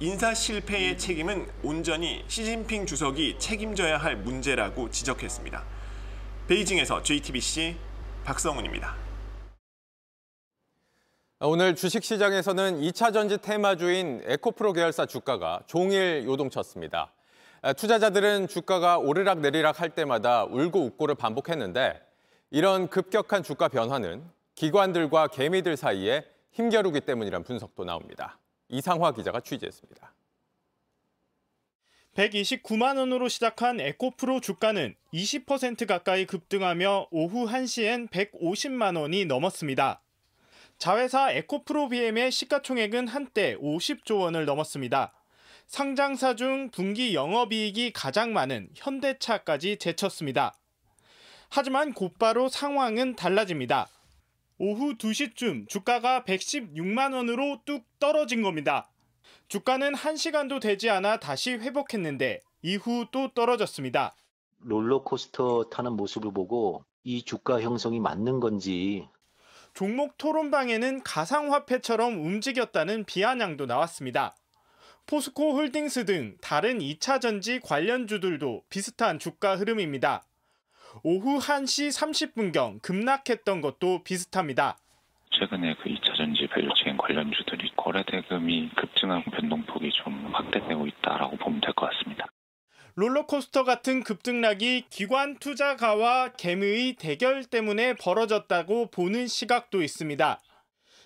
[0.00, 5.64] 인사 실패의 책임은 온전히 시진핑 주석이 책임져야 할 문제라고 지적했습니다.
[6.48, 7.76] 베이징에서 JTBC
[8.24, 8.96] 박성훈입니다.
[11.38, 17.12] 오늘 주식시장에서는 2차 전지 테마주인 에코프로 계열사 주가가 종일 요동쳤습니다.
[17.76, 22.00] 투자자들은 주가가 오르락 내리락 할 때마다 울고 웃고를 반복했는데
[22.50, 24.24] 이런 급격한 주가 변화는
[24.56, 28.38] 기관들과 개미들 사이에 힘겨루기 때문이란 분석도 나옵니다.
[28.68, 30.14] 이상화 기자가 취재했습니다.
[32.14, 40.02] 129만 원으로 시작한 에코프로 주가는 20% 가까이 급등하며 오후 1시엔 150만 원이 넘었습니다.
[40.76, 45.14] 자회사 에코프로 BM의 시가총액은 한때 50조 원을 넘었습니다.
[45.66, 50.54] 상장사 중 분기 영업이익이 가장 많은 현대차까지 제쳤습니다.
[51.48, 53.88] 하지만 곧바로 상황은 달라집니다.
[54.58, 58.88] 오후 2시쯤 주가가 116만 원으로 뚝 떨어진 겁니다.
[59.48, 64.14] 주가는 1시간도 되지 않아 다시 회복했는데 이후 또 떨어졌습니다.
[64.60, 69.08] 롤러코스터 타는 모습을 보고 이 주가 형성이 맞는 건지
[69.74, 74.36] 종목 토론방에는 가상화폐처럼 움직였다는 비아냥도 나왔습니다.
[75.06, 80.24] 포스코 홀딩스 등 다른 2차 전지 관련주들도 비슷한 주가 흐름입니다.
[81.02, 84.76] 오후 1시 30분경 급락했던 것도 비슷합니다.
[85.30, 91.60] 최근에 그 2차 전지 value chain 관련주들이 거래 대금이 급증한 변동폭이 좀 확대되고 있다라고 보면
[91.60, 92.26] 될 것 같습니다.
[92.94, 100.38] 롤러코스터 같은 급등락이 기관 투자가와 개미의 대결 때문에 벌어졌다고 보는 시각도 있습니다.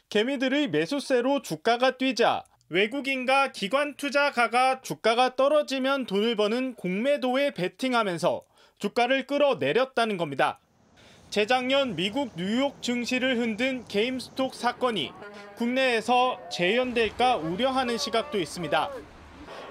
[0.08, 8.42] 개미들의 매수세로 주가가 뛰자 외국인과 기관 투자가가 주가가 떨어지면 돈을 버는 공매도에 베팅하면서
[8.78, 10.58] 주가를 끌어내렸다는 겁니다.
[11.30, 15.12] 재작년 미국 뉴욕 증시를 흔든 게임스톡 사건이
[15.56, 18.90] 국내에서 재현될까 우려하는 시각도 있습니다.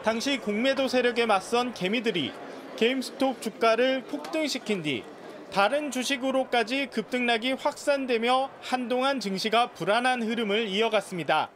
[0.03, 2.31] 당시 공매도 세력에 맞선 개미들이
[2.77, 5.03] 게임스톡 주가를 폭등시킨 뒤
[5.51, 11.49] 다른 주식으로까지 급등락이 확산되며 한동안 증시가 불안한 흐름을 이어갔습니다.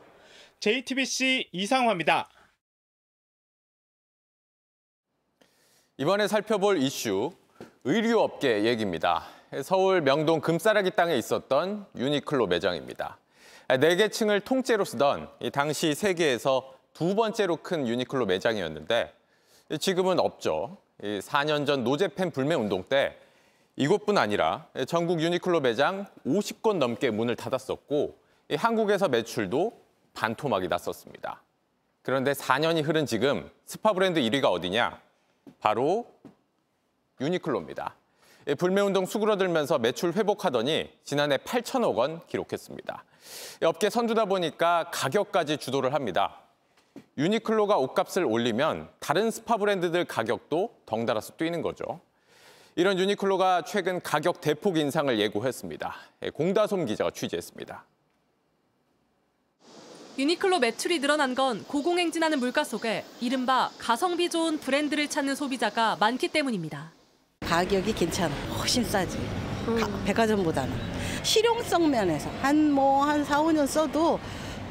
[0.62, 2.30] JTBC 이상화입니다.
[6.02, 7.34] 이번에 살펴볼 이슈,
[7.84, 9.26] 의류업계 얘기입니다.
[9.64, 13.18] 서울 명동 금싸라기 땅에 있었던 유니클로 매장입니다.
[13.68, 19.14] 네개 층을 통째로 쓰던 당시 세계에서 두 번째로 큰 유니클로 매장이었는데
[19.82, 20.78] 지금은 없죠.
[21.02, 23.18] 4년 전 노제팬 불매 운동 때
[23.76, 28.16] 이곳뿐 아니라 전국 유니클로 매장 50건 넘게 문을 닫았었고
[28.56, 29.74] 한국에서 매출도
[30.14, 31.44] 반토막이 났었습니다.
[32.04, 35.09] 그런데 4년이 흐른 지금 스파 브랜드 1위가 어디냐?
[35.60, 36.08] 바로
[37.22, 37.96] 유니클로입니다.
[38.58, 43.04] 불매운동 수그러들면서 매출 회복하더니 지난해 8천억 원 기록했습니다.
[43.66, 46.42] 업계 선두다 보니까 가격까지 주도를 합니다.
[47.18, 52.02] 유니클로가 옷값을 올리면 다른 스파 브랜드들 가격도 덩달아서 뛰는 거죠.
[52.76, 55.96] 이런 유니클로가 최근 가격 대폭 인상을 예고했습니다.
[56.34, 57.84] 공다솜 기자가 취재했습니다.
[60.20, 66.92] 유니클로 매출이 늘어난 건 고공행진하는 물가 속에 이른바 가성비 좋은 브랜드를 찾는 소비자가 많기 때문입니다.
[67.40, 68.36] 가격이 괜찮아.
[68.58, 69.18] 훨씬 싸지.
[69.18, 70.04] 음.
[70.06, 70.76] 백화점보다는.
[71.24, 74.20] 실용성 면에서 한 뭐한 4, 5년 써도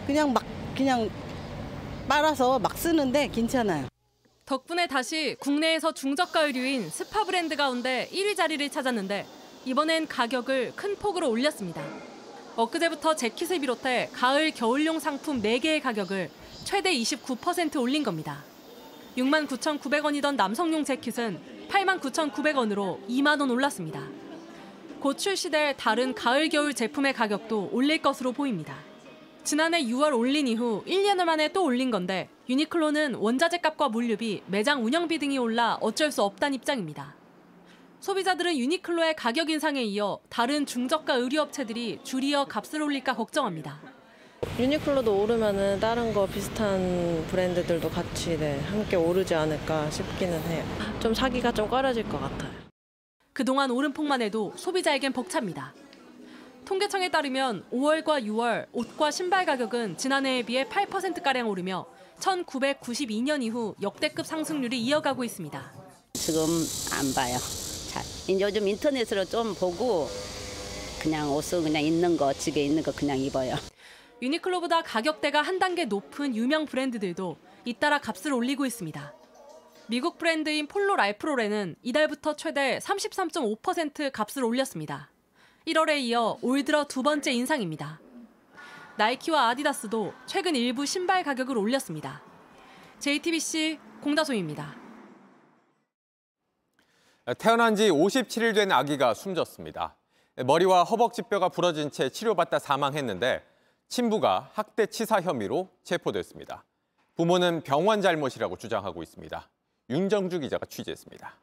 [0.07, 0.45] 그냥 막
[0.77, 1.09] 그냥
[2.07, 3.89] 빨아서 막 쓰는데 괜찮아요.
[4.45, 9.27] 덕분에 다시 국내에서 중저가 의류인 스파 브랜드 가운데 1위 자리를 찾았는데
[9.65, 11.83] 이번엔 가격을 큰 폭으로 올렸습니다.
[12.59, 16.29] 엊그제부터 재킷을 비롯해 가을 겨울용 상품 4개의 가격을
[16.64, 18.42] 최대 29% 올린 겁니다.
[19.16, 24.03] 69,900원이던 남성용 재킷은 89,900원으로 2만 원 올랐습니다.
[24.99, 28.75] 곧 출시될 다른 가을 겨울 제품의 가격도 올릴 것으로 보입니다.
[29.44, 35.21] 지난해 6월 올린 이후 1년 만에 또 올린 건데 유니클로는 원자재 값과 물류비, 매장 운영비
[35.21, 37.17] 등이 올라 어쩔 수 없다는 입장입니다.
[38.01, 43.81] 소비자들은 유니클로의 가격 인상에 이어 다른 중저가 의류업체들이 줄이어 값을 올릴까 걱정합니다.
[44.59, 50.65] 유니클로도 오르면은 다른 거 비슷한 브랜드들도 같이 네, 함께 오르지 않을까 싶기는 해요.
[51.01, 52.51] 좀 사기가 좀 꺼려질 것 같아요.
[53.33, 55.75] 그동안 오른 폭만 해도 소비자에겐 벅찹니다.
[56.65, 61.87] 통계청에 따르면 5월과 6월 옷과 신발 가격은 지난해에 비해 8%가량 오르며
[62.21, 65.73] 1992년 이후 역대급 상승률이 이어가고 있습니다.
[66.13, 66.43] 지금
[66.93, 67.67] 안 봐요.
[67.88, 68.03] 잘.
[68.40, 70.09] 요즘 인터넷으로 좀 보고
[71.01, 73.57] 그냥 옷은 그냥 있는 거, 집에 있는 거 그냥 입어요.
[74.20, 79.14] 유니클로보다 가격대가 한 단계 높은 유명 브랜드들도 잇따라 값을 올리고 있습니다.
[79.87, 85.11] 미국 브랜드인 폴로 라이프로렌은 이달부터 최대 33.5% 값을 올렸습니다.
[85.66, 88.01] 1월에 이어 올 들어 두 번째 인상입니다.
[88.96, 92.22] 나이키와 아디다스도 최근 일부 신발 가격을 올렸습니다.
[92.98, 94.88] JTBC 공다소입니다.
[97.37, 99.97] 태어난 지 57일 된 아기가 숨졌습니다.
[100.47, 103.45] 머리와 허벅지뼈가 부러진 채 치료받다 사망했는데
[103.88, 106.64] 친부가 학대 치사 혐의로 체포됐습니다.
[107.17, 109.49] 부모는 병원 잘못이라고 주장하고 있습니다.
[109.91, 111.35] 윤정주 기자가 취재했습니다.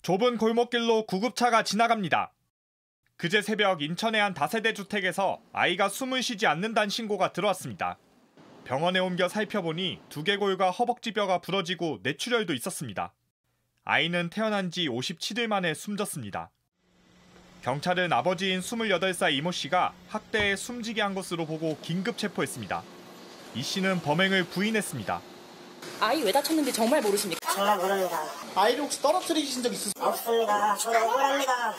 [0.00, 2.32] 좁은 골목길로 구급차가 지나갑니다.
[3.16, 7.98] 그제 새벽 인천의 한 다세대 주택에서 아이가 숨을 쉬지 않는다는 신고가 들어왔습니다.
[8.64, 13.12] 병원에 옮겨 살펴보니 두개골과 허벅지뼈가 부러지고 뇌출혈도 있었습니다.
[13.90, 16.50] 아이는 태어난 지 57일 만에 숨졌습니다.
[17.62, 22.82] 경찰은 아버지인 28살 이모 씨가 학대에 숨지게 한 것으로 보고 긴급 체포했습니다.
[23.54, 25.22] 이 씨는 범행을 부인했습니다.
[26.00, 27.50] 아이 왜 다쳤는지 정말 모르십니까?
[27.50, 28.22] 정말 모릅니다.
[28.54, 30.04] 아이를 혹시 떨어뜨리신 적 있으세요?
[30.04, 30.76] 없습니다.
[30.76, 31.74] 저는 억울합니다.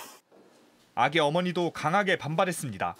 [0.96, 2.96] 아기 어머니도 강하게 반발했습니다.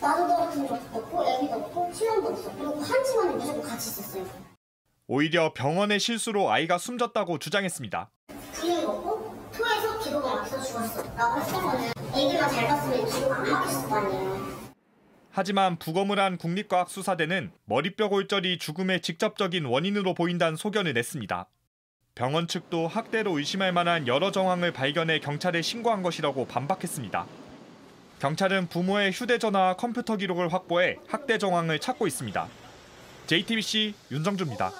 [0.00, 2.50] 나도 떨어진 적 없고 애기도 없고 신랑도 없어.
[2.56, 4.49] 그리고 한 집안에 무조건 같이 있었어요.
[5.12, 8.12] 오히려 병원의 실수로 아이가 숨졌다고 주장했습니다.
[8.52, 11.02] 부인 먹고 토해서 기도가 막혀서 죽었어.
[11.16, 14.70] 라고 했으면 애기만 잘 봤으면 기도가 안 막혔을 거 아니에요.
[15.32, 21.48] 하지만 부검을 한 국립과학수사대는 머리뼈 골절이 죽음의 직접적인 원인으로 보인다는 소견을 냈습니다.
[22.14, 27.26] 병원 측도 학대로 의심할 만한 여러 정황을 발견해 경찰에 신고한 것이라고 반박했습니다.
[28.20, 32.46] 경찰은 부모의 휴대전화와 컴퓨터 기록을 확보해 학대 정황을 찾고 있습니다.
[33.26, 34.70] JTBC 윤정주입니다.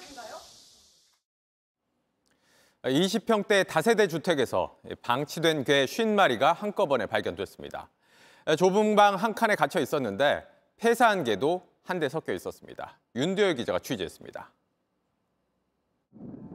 [2.83, 7.91] 20평대 다세대 주택에서 방치된 개 50마리가 한꺼번에 발견됐습니다.
[8.57, 10.45] 좁은 방 한 칸에 갇혀 있었는데
[10.79, 12.99] 폐사한 개도 한 대 섞여 있었습니다.
[13.17, 14.53] 윤도열 기자가 취재했습니다.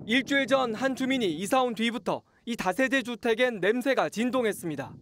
[0.07, 4.93] 일주일 전 한 주민이 이사 온 뒤부터 이 다세대 주택엔 냄새가 진동했습니다.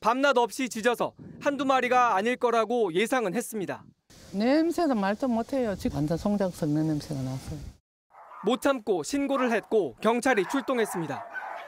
[0.00, 3.84] 밤낮 없이 짖어서 한두 마리가 아닐 거라고 예상은 했습니다.
[4.32, 5.74] 냄새는 말도 못해요.
[5.76, 7.58] 지금 완전 송장 썩는 냄새가 났어요.
[8.44, 11.24] 못 참고 신고를 했고 경찰이 출동했습니다.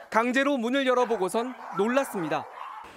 [0.09, 2.45] 강제로 문을 열어보고선 놀랐습니다.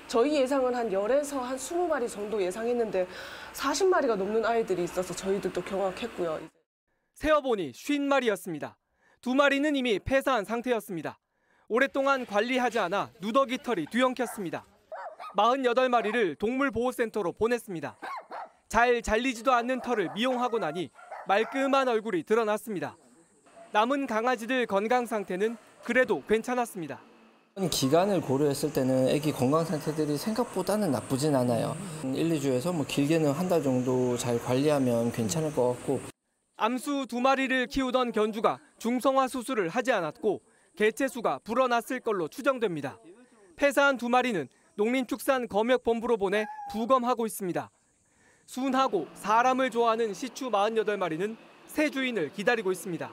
[0.09, 3.07] 저희 예상은 한 10에서 한 20마리 정도 예상했는데
[3.53, 6.41] 40마리가 넘는 아이들이 있어서 저희들도 경악했고요.
[7.15, 8.75] 세어보니 50마리였습니다.
[9.21, 11.19] 두 마리는 이미 폐사한 상태였습니다.
[11.69, 14.65] 오랫동안 관리하지 않아 누더기 털이 뒤엉켰습니다.
[15.37, 17.99] 48마리를 동물보호센터로 보냈습니다.
[18.69, 20.91] 잘 잘리지도 않는 털을 미용하고 나니
[21.27, 22.97] 말끔한 얼굴이 드러났습니다.
[23.73, 27.01] 남은 강아지들 건강 상태는 그래도 괜찮았습니다.
[27.71, 31.77] 기간을 고려했을 때는 아기 건강 상태들이 생각보다는 나쁘진 않아요.
[32.05, 36.01] 1, 2주에서 뭐 길게는 한 달 정도 잘 관리하면 괜찮을 것 같고.
[36.57, 40.41] 암수 두 마리를 키우던 견주가 중성화 수술을 하지 않았고
[40.77, 42.99] 개체수가 불어났을 걸로 추정됩니다.
[43.57, 47.71] 폐사한 두 마리는 농림축산검역본부로 보내 부검하고 있습니다.
[48.47, 53.11] 순하고 사람을 좋아하는 시추 48마리는 새 주인을 기다리고 있습니다.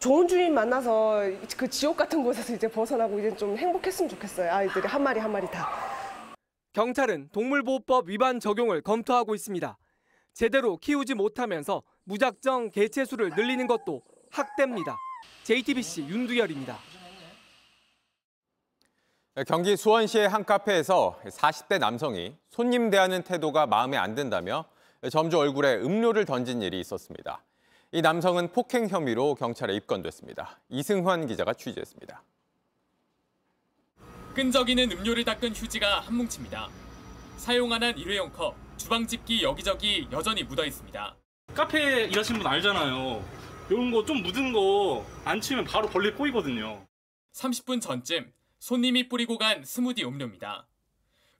[0.00, 1.20] 좋은 주인 만나서
[1.58, 4.50] 그 지옥 같은 곳에서 이제 벗어나고 이제 좀 행복했으면 좋겠어요.
[4.50, 5.68] 아이들이 한 마리 한 마리 다.
[6.72, 9.76] 경찰은 동물보호법 위반 적용을 검토하고 있습니다.
[10.32, 14.96] 제대로 키우지 못하면서 무작정 개체수를 늘리는 것도 학대입니다.
[15.42, 16.78] JTBC 윤두열입니다.
[19.46, 24.64] 경기 수원시의 한 카페에서 40대 남성이 손님 대하는 태도가 마음에 안 든다며
[25.10, 27.44] 점주 얼굴에 음료를 던진 일이 있었습니다.
[27.92, 30.60] 이 남성은 폭행 혐의로 경찰에 입건됐습니다.
[30.68, 32.22] 이승환 기자가 취재했습니다.
[34.34, 36.68] 끈적이는 음료를 닦은 휴지가 한 뭉칩니다.
[37.36, 41.16] 사용 안 한 일회용 컵, 주방 집기 여기저기 여전히 묻어 있습니다.
[41.54, 43.24] 카페 일하시는 분 알잖아요.
[43.70, 46.86] 이런 거 좀 묻은 거 안 치우면 바로 벌레 꼬이거든요.
[47.32, 50.68] 30분 전쯤 손님이 뿌리고 간 스무디 음료입니다.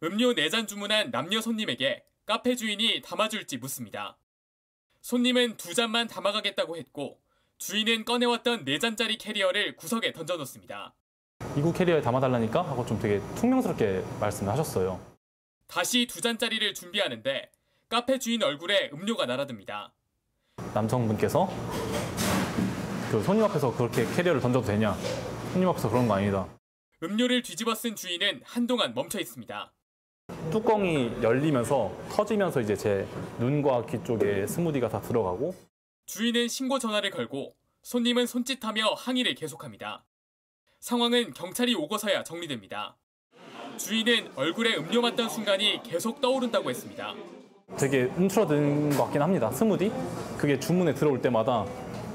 [0.03, 4.17] 음료 4잔 주문한 남녀 손님에게 카페 주인이 담아줄지 묻습니다.
[5.03, 7.21] 손님은 두 잔만 담아가겠다고 했고
[7.59, 10.95] 주인은 꺼내왔던 4잔짜리 캐리어를 구석에 던져놓습니다.
[11.57, 15.01] 이구 캐리어에 담아달라니까 하고 좀 되게 퉁명스럽게 말씀을 하셨어요.
[15.67, 17.51] 다시 두 잔짜리를 준비하는데
[17.89, 19.93] 카페 주인 얼굴에 음료가 날아듭니다.
[20.75, 21.49] 남성분께서
[23.11, 24.95] 그 손님 앞에서 그렇게 캐리어를 던져도 되냐?
[25.53, 26.47] 손님 앞에서 그런 거 아니다.
[27.03, 29.73] 음료를 뒤집어 쓴 주인은 한동안 멈춰 있습니다.
[30.51, 33.07] 뚜껑이 열리면서 터지면서 이제 제
[33.39, 35.55] 눈과 귀 쪽에 스무디가 다 들어가고
[36.07, 40.05] 주인은 신고 전화를 걸고 손님은 손짓하며 항의를 계속합니다.
[40.81, 42.97] 상황은 경찰이 오고서야 정리됩니다.
[43.77, 47.15] 주인은 얼굴에 음료 맞던 순간이 계속 떠오른다고 했습니다.
[47.79, 49.51] 되게 움츠러든 것 같긴 합니다.
[49.51, 49.91] 스무디?
[50.37, 51.65] 그게 주문에 들어올 때마다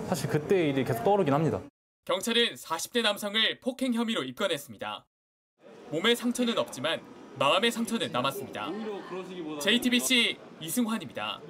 [0.07, 1.61] 사실 그때 일이 계속 떠오르긴 합니다.
[2.05, 5.05] 경찰은 40대 남성을 폭행 혐의로 입건했습니다.
[5.89, 7.01] 몸에 상처는 없지만
[7.38, 8.69] 마음의 상처는 남았습니다.
[9.59, 11.41] JTBC 이승환입니다.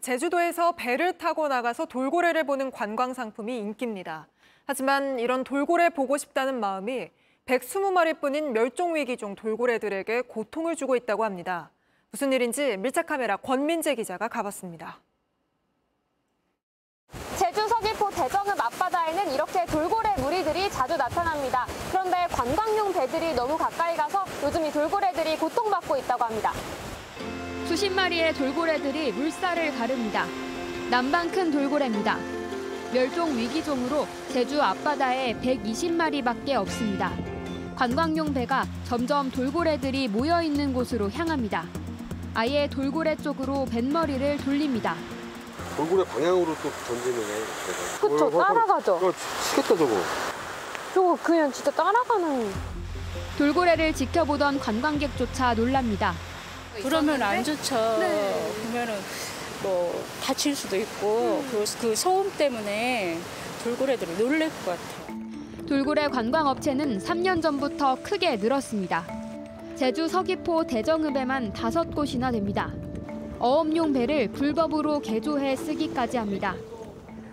[0.00, 4.28] 제주도에서 배를 타고 나가서 돌고래를 보는 관광 상품이 인기입니다.
[4.64, 7.10] 하지만 이런 돌고래 보고 싶다는 마음이
[7.46, 11.72] 120마리뿐인 멸종위기종 돌고래들에게 고통을 주고 있다고 합니다.
[12.12, 15.00] 무슨 일인지 밀착 카메라 권민재 기자가 가봤습니다.
[17.56, 21.66] 제주 서귀포 대정읍 앞바다에는 이렇게 돌고래 무리들이 자주 나타납니다.
[21.90, 26.52] 그런데 관광용 배들이 너무 가까이 가서 요즘 이 돌고래들이 고통받고 있다고 합니다.
[27.66, 30.26] 수십 마리의 돌고래들이 물살을 가릅니다.
[30.90, 32.18] 남방 큰 돌고래입니다.
[32.92, 37.12] 멸종 위기종으로 제주 앞바다에 120마리밖에 없습니다.
[37.76, 41.64] 관광용 배가 점점 돌고래들이 모여 있는 곳으로 향합니다.
[42.34, 44.96] 아예 돌고래 쪽으로 뱃머리를 돌립니다.
[45.76, 47.42] 돌고래 방향으로 또 던지는 애.
[48.00, 48.94] 그쵸, 따라가죠.
[48.94, 49.12] 어,
[49.44, 50.00] 치겠다 저거.
[50.94, 52.50] 저거 그냥 진짜 따라가는.
[53.38, 56.14] 돌고래를 지켜보던 관광객조차 놀랍니다.
[56.82, 57.74] 그러면 안 좋죠.
[57.98, 58.52] 네.
[58.62, 58.98] 그러면은
[59.62, 63.18] 뭐 다칠 수도 있고 그, 그 소음 때문에
[63.64, 65.66] 돌고래들이 놀랄 것 같아요.
[65.68, 69.04] 돌고래 관광업체는 3년 전부터 크게 늘었습니다.
[69.74, 72.72] 제주 서귀포 대정읍에만 다섯 곳이나 됩니다.
[73.38, 76.54] 어업용 배를 불법으로 개조해 쓰기까지 합니다.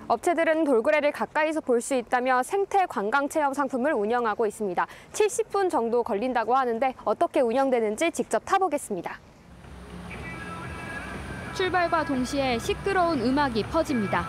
[0.07, 4.85] 업체들은 돌고래를 가까이서 볼 수 있다며 생태 관광 체험 상품을 운영하고 있습니다.
[5.13, 9.19] 70분 정도 걸린다고 하는데 어떻게 운영되는지 직접 타보겠습니다.
[11.55, 14.27] 출발과 동시에 시끄러운 음악이 퍼집니다.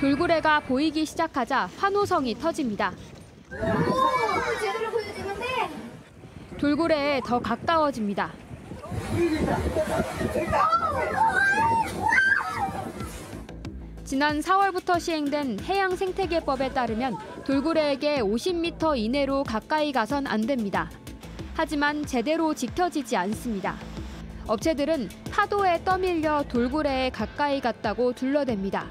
[0.00, 2.92] 돌고래가 보이기 시작하자 환호성이 터집니다.
[6.58, 8.45] 돌고래에 더 가까워집니다.
[14.04, 20.90] 지난 4월부터 시행된 해양 생태계법에 따르면 돌고래에게 50m 이내로 가까이 가선 안 됩니다.
[21.54, 23.76] 하지만 제대로 지켜지지 않습니다.
[24.46, 28.86] 업체들은 파도에 떠밀려 돌고래에 가까이 갔다고 둘러댑니다.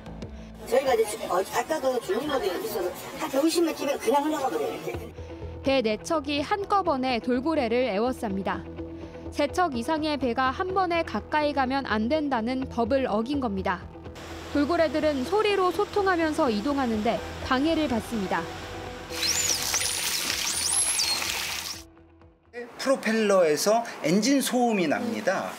[0.68, 2.90] 저희가 이제 어, 아까도 주민모델 있어서
[3.20, 5.16] 한 150만 치면 그냥 흘러가거든요.
[5.64, 8.85] 배 4척이 한꺼번에 돌고래를 에워쌉니다.
[9.36, 13.82] 3척 이상의 배가 한 번에 가까이 가면 안 된다는 법을 어긴 겁니다.
[14.54, 18.42] 돌고래들은 소리로 소통하면서 이동하는데 방해를 받습니다.
[22.78, 25.52] 프로펠러에서 엔진 소음이 납니다.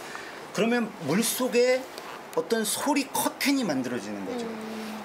[0.54, 1.82] 그러면 물 속에
[2.34, 4.46] 어떤 소리 커튼이 만들어지는 거죠.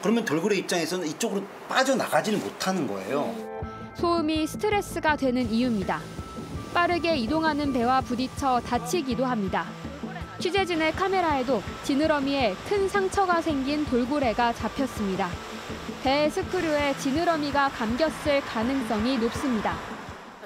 [0.01, 3.36] 그러면 돌고래 입장에서는 이쪽으로 빠져나가지를 못하는 거예요.
[3.95, 6.20] 소음이 스트레스가 되는 이유입니다.
[6.74, 9.65] 빠르게 이동하는 배와 부딪혀 다치기도 합니다.
[10.39, 15.30] 취재진의 카메라에도 지느러미에 큰 상처가 생긴 돌고래가 잡혔습니다.
[16.03, 19.76] 배 스크류에 지느러미가 감겼을 가능성이 높습니다.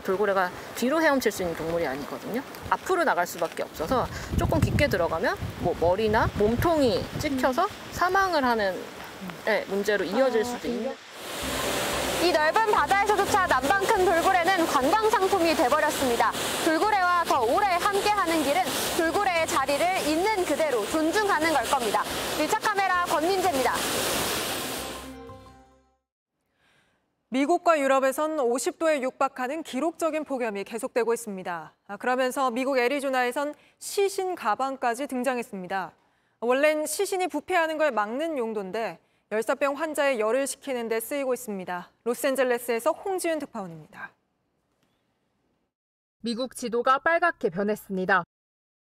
[0.04, 2.42] 돌고래가 뒤로 헤엄칠 수 있는 동물이 아니거든요.
[2.70, 4.08] 앞으로 나갈 수밖에 없어서
[4.38, 8.76] 조금 깊게 들어가면 뭐 머리나 몸통이 찍혀서 사망을 하는
[9.46, 11.05] 네, 문제로 이어질 수도 있는.
[12.26, 16.32] 이 넓은 바다에서조차 남방 큰 돌고래는 관광 상품이 돼버렸습니다.
[16.66, 18.64] 돌고래와 더 오래 함께하는 길은
[18.98, 22.02] 돌고래의 자리를 있는 그대로 존중하는 걸 겁니다.
[22.40, 23.74] 밀착 카메라 권민재입니다.
[27.30, 31.76] 미국과 유럽에선 50도에 육박하는 기록적인 폭염이 계속되고 있습니다.
[31.88, 35.92] 아, 그러면서 미국 애리조나에선 시신 가방까지 등장했습니다.
[36.40, 38.98] 원래는 시신이 부패하는 걸 막는 용도인데
[39.32, 41.92] 열사병 환자의 열을 식히는 데 쓰이고 있습니다.
[42.04, 44.12] 로스앤젤레스에서 홍지윤 특파원입니다.
[46.22, 48.24] 미국 지도가 빨갛게 변했습니다.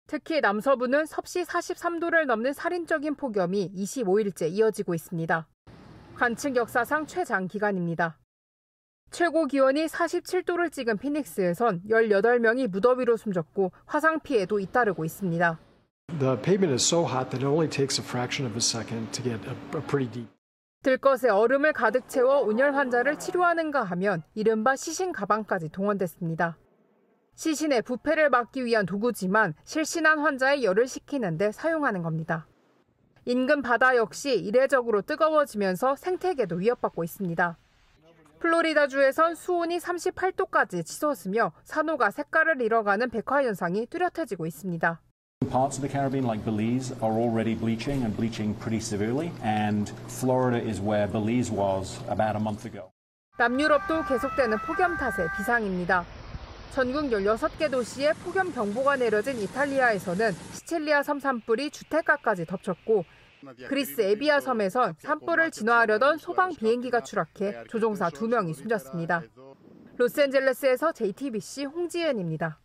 [0.09, 5.47] 특히 남서부는 섭씨 43도를 넘는 살인적인 폭염이 25일째 이어지고 있습니다.
[6.17, 8.19] 관측 역사상 최장 기간입니다.
[9.13, 15.61] 최고 기온이 47도를 찍은 피닉스에선 18명이 무더위로 숨졌고 화상 피해도 잇따르고 있습니다.
[16.19, 19.23] The pavement is so hot that it only takes a fraction of a second to
[19.23, 20.29] get a, pretty deep.
[20.83, 26.57] 들것에 얼음을 가득 채워 온열 환자를 치료하는가 하면 이른바 시신 가방까지 동원됐습니다.
[27.35, 32.47] 시신의 부패를 막기 위한 도구지만 실신한 환자의 열을 식히는데 사용하는 겁니다.
[33.25, 37.59] 인근 바다 역시 이례적으로 뜨거워지면서 생태계도 위협받고 있습니다.
[38.39, 45.01] 플로리다주에선 수온이 38도까지 치솟으며 산호가 색깔을 잃어가는 백화 현상이 뚜렷해지고 있습니다.
[45.47, 50.59] Parts of the Caribbean, like Belize, are already bleaching and bleaching pretty severely, and Florida
[50.59, 52.91] is where Belize was about a month ago.
[53.39, 56.05] 남유럽도 계속되는 폭염 탓에 비상입니다.
[56.73, 63.05] 전국 16개 도시에 폭염 경보가 내려진 이탈리아에서는 시칠리아 섬 산불이 주택가까지 덮쳤고
[63.69, 69.23] 그리스 에비아 섬에선 산불을 진화하려던 소방 비행기가 추락해 조종사 2명이 숨졌습니다.
[69.97, 72.59] 로스앤젤레스에서 JTBC 홍지은입니다.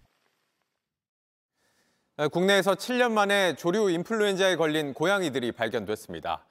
[2.27, 6.45] 국내에서 7년 만에 조류 인플루엔자에 걸린 고양이들이 발견됐습니다.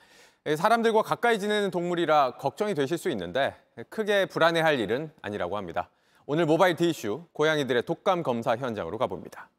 [0.57, 3.55] 사람들과 가까이 지내는 동물이라 걱정이 되실 수 있는데
[3.91, 5.91] 크게 불안해할 일은 아니라고 합니다.
[6.25, 9.51] 오늘 모바일 디이슈 고양이들의 독감 검사 현장으로 가봅니다.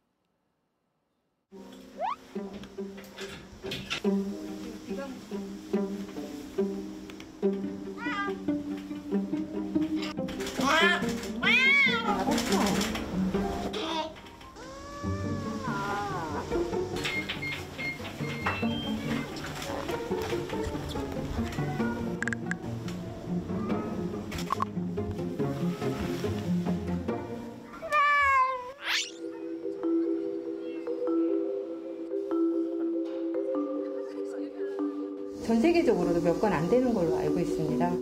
[35.69, 37.93] 세계적으로도 몇 건 안 되는 걸로 알고 있습니다.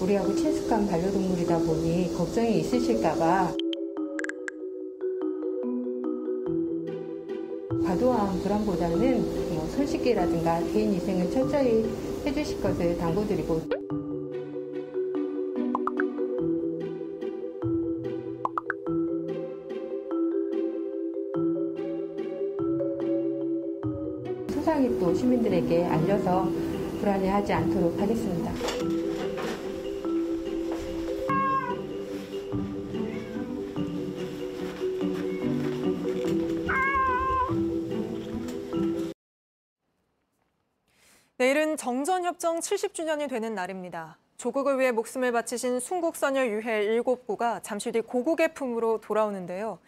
[0.00, 3.54] 우리하고 친숙한 반려동물이다 보니 걱정이 있으실까봐
[7.84, 11.84] 과도한 불안보다는 뭐 손쉽게라든가 개인 위생을 철저히
[12.26, 13.79] 해주실 것을 당부드리고
[27.40, 28.52] 하지 않도록 하겠습니다.
[41.38, 44.18] 내일은 정전협정 70주년이 되는 날입니다.
[44.36, 49.78] 조국을 위해 목숨을 바치신 순국선열 유해 7구가 잠시 뒤 고국의 품으로 돌아오는데요.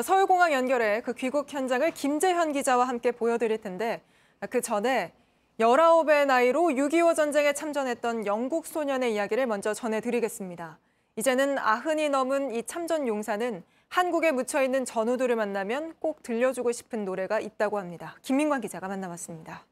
[0.00, 4.00] 서울공항 연결해 그 귀국 현장을 김재현 기자와 함께 보여드릴 텐데
[4.48, 5.12] 그 전에
[5.60, 10.78] 19의 나이로 6.25 전쟁에 참전했던 영국 소년의 이야기를 먼저 전해드리겠습니다.
[11.16, 17.78] 이제는 아흔이 넘은 이 참전 용사는 한국에 묻혀있는 전우들을 만나면 꼭 들려주고 싶은 노래가 있다고
[17.78, 18.16] 합니다.
[18.22, 19.66] 김민관 기자가 만나봤습니다.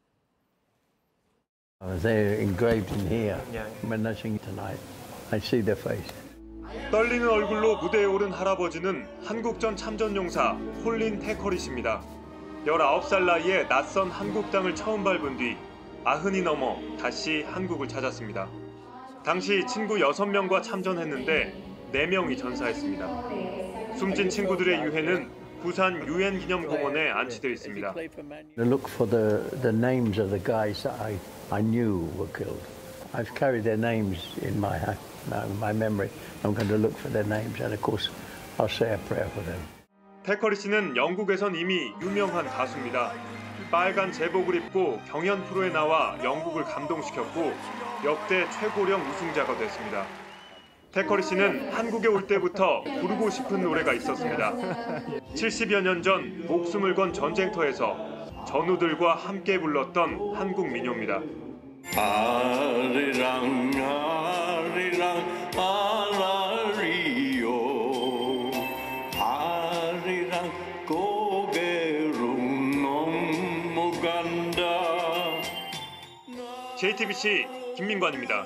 [1.80, 3.40] They're engraved in here.
[3.84, 4.82] When I sing tonight,
[5.30, 6.12] I see their face.
[6.90, 12.02] 떨리는 얼굴로 무대에 오른 할아버지는 한국전 참전 용사 콜린 테커릿입니다.
[12.66, 15.56] 19살 나이에 낯선 한국 땅을 처음 밟은 뒤
[16.04, 18.48] 아흔이 넘어 다시 한국을 찾았습니다.
[19.24, 21.52] 당시 친구 6명과 참전했는데
[21.92, 23.96] 4명이 전사했습니다.
[23.96, 25.30] 숨진 친구들의 유해는
[25.62, 27.94] 부산 유엔 기념공원에 안치되어 있습니다.
[28.58, 31.18] Look for the, the names of the guys that I,
[31.50, 32.62] I knew were killed.
[33.12, 34.78] I've carried their names in my,
[35.58, 36.10] my memory.
[36.44, 38.08] I'm going to look for their names and of course
[38.58, 39.60] I'll say a prayer for them.
[40.22, 43.12] 테커리 씨는 영국에선 이미 유명한 가수입니다.
[43.70, 47.52] 빨간 제복을 입고 경연 프로에 나와 영국을 감동시켰고
[48.04, 50.04] 역대 최고령 우승자가 됐습니다.
[50.92, 54.54] 테커리 씨는 한국에 올 때부터 부르고 싶은 노래가 있었습니다.
[55.34, 57.96] 70여 년 전 목숨을 건 전쟁터에서
[58.46, 61.20] 전우들과 함께 불렀던 한국 민요입니다.
[61.96, 66.47] 아리랑 아리랑 아라
[76.98, 77.46] JTBC
[77.76, 78.44] 김민관입니다.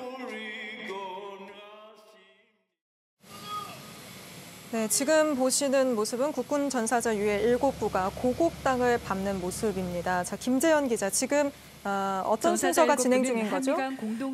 [4.71, 10.23] 네, 지금 보시는 모습은 국군 전사자 유해 7구가 고국 땅을 밟는 모습입니다.
[10.23, 11.51] 자, 김재현 기자, 지금
[11.85, 13.75] 어, 어떤 순서가 진행 중인 거죠?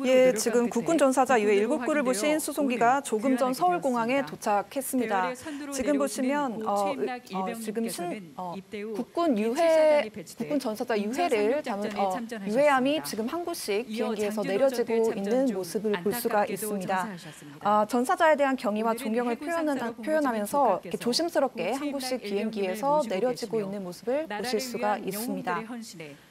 [0.04, 5.32] 예, 지금 국군 전사자 유해 7구를 모신 수송기가 조금 전 서울공항에 도착했습니다.
[5.72, 6.94] 지금 보시면 어,
[7.34, 8.54] 어, 지금 신, 어,
[8.94, 15.92] 국군 유해 국군 전사자 유해를 담은 어, 유해함이 지금 한 곳씩 비행기에서 내려지고 있는 모습을
[16.04, 17.08] 볼 수가 있습니다.
[17.60, 24.28] 아, 전사자에 대한 경의와 존경을 표현하 면서 이렇게 조심스럽게 한 곳씩 비행기에서 내려지고 있는 모습을
[24.28, 25.62] 보실 수가 있습니다.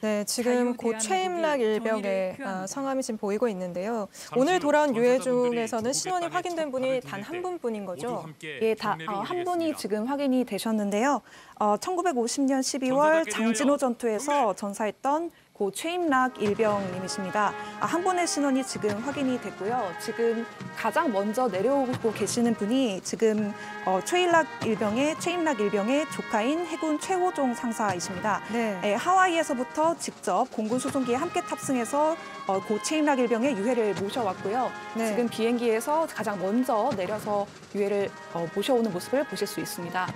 [0.00, 4.06] 네, 지금 곧 최임락 일병의 어, 성함이 지금 보이고 있는데요.
[4.36, 8.24] 오늘 돌아온 유해 중에서는 신원이 확인된 분이 단 한 분뿐인 거죠?
[8.62, 11.20] 예, 다한 분이 지금 확인이 되셨는데요.
[11.58, 15.30] 어, 1950년 12월 장진호 전투에서 전사했던
[15.60, 17.52] 고 최임락 일병님이십니다.
[17.80, 19.92] 아, 한 분의 신원이 지금 확인이 됐고요.
[20.00, 23.52] 지금 가장 먼저 내려오고 계시는 분이 지금
[23.84, 28.40] 어, 최일락 일병의 최임락 일병의 조카인 해군 최호종 상사이십니다.
[28.50, 28.80] 네.
[28.84, 34.70] 예, 하와이에서부터 직접 공군 수송기에 함께 탑승해서 어, 고 최임락 일병의 유해를 모셔왔고요.
[34.94, 35.08] 네.
[35.08, 40.06] 지금 비행기에서 가장 먼저 내려서 유해를 어, 모셔오는 모습을 보실 수 있습니다.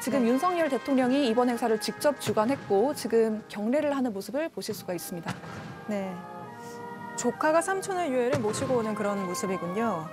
[0.00, 0.28] 지금 네.
[0.28, 5.34] 윤석열 대통령이 이번 행사를 직접 주관했고 지금 경례를 하는 모습을 보실 수가 있습니다.
[5.88, 6.14] 네.
[7.16, 10.06] 조카가 삼촌의 유해를 모시고 오는 그런 모습이군요.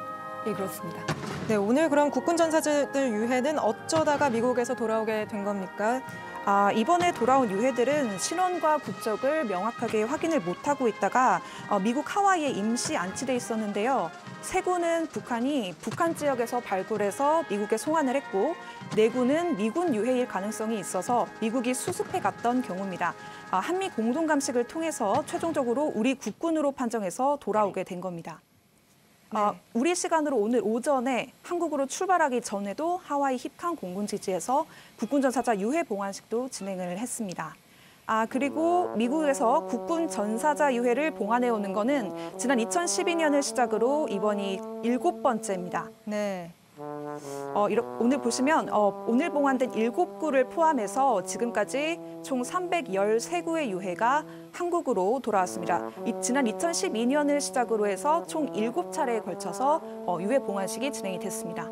[0.48, 1.02] 예, 그렇습니다.
[1.48, 6.02] 네, 오늘 그럼 국군 전사자들 유해는 어쩌다가 미국에서 돌아오게 된 겁니까?
[6.48, 13.36] 아, 이번에 돌아온 유해들은 신원과 국적을 명확하게 확인을 못하고 있다가 어, 미국 하와이에 임시 안치돼
[13.36, 14.12] 있었는데요.
[14.46, 18.54] 세 구는 북한이 북한 지역에서 발굴해서 미국에 송환을 했고
[18.96, 23.16] 네 구는 미군 유해일 가능성이 있어서 미국이 수습해 갔던 경우입니다.
[23.50, 28.40] 아, 한미 공동 감식을 통해서 최종적으로 우리 국군으로 판정해서 돌아오게 된 겁니다.
[29.32, 35.82] 아, 우리 시간으로 오늘 오전에 한국으로 출발하기 전에도 하와이 힙칸 공군 지지에서 국군 전사자 유해
[35.82, 37.56] 봉환식도 진행을 했습니다.
[38.08, 45.90] 아 그리고 미국에서 국군 전사자 유해를 봉환해 오는 거는 지난 2012년을 시작으로 이번이 일곱 번째입니다.
[46.06, 46.52] 네.
[46.78, 55.22] 어, 이렇, 오늘 보시면 어, 오늘 봉환된 일곱 구를 포함해서 지금까지 총 313구의 유해가 한국으로
[55.24, 55.90] 돌아왔습니다.
[56.06, 61.70] 이, 지난 2012년을 시작으로 해서 총 일곱 차례에 걸쳐서 어, 유해 봉환식이 진행이 됐습니다.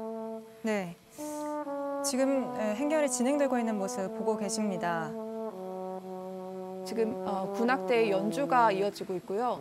[0.61, 0.95] 네.
[2.03, 5.11] 지금 행렬이 진행되고 있는 모습 보고 계십니다.
[6.85, 9.57] 지금 어, 군악대의 연주가 이어지고 있고요.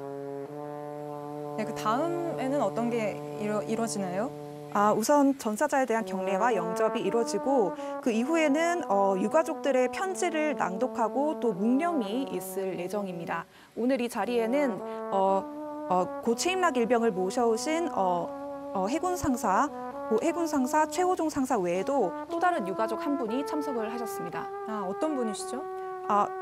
[1.57, 4.31] 네, 그 다음에는 어떤 게 이루, 이루어지나요?
[4.75, 12.29] 아, 우선 전사자에 대한 경례와 영접이 이루어지고 그 이후에는 어, 유가족들의 편지를 낭독하고 또 묵념이
[12.33, 13.45] 있을 예정입니다.
[13.77, 14.79] 오늘 이 자리에는
[15.13, 19.69] 어, 어, 고 최임락 일병을 모셔오신 어, 어, 해군 상사
[20.09, 24.49] 고 해군 상사 최호종 상사 외에도 또 다른 유가족 한 분이 참석을 하셨습니다.
[24.69, 25.63] 아, 어떤 분이시죠?
[26.09, 26.42] 아, 이,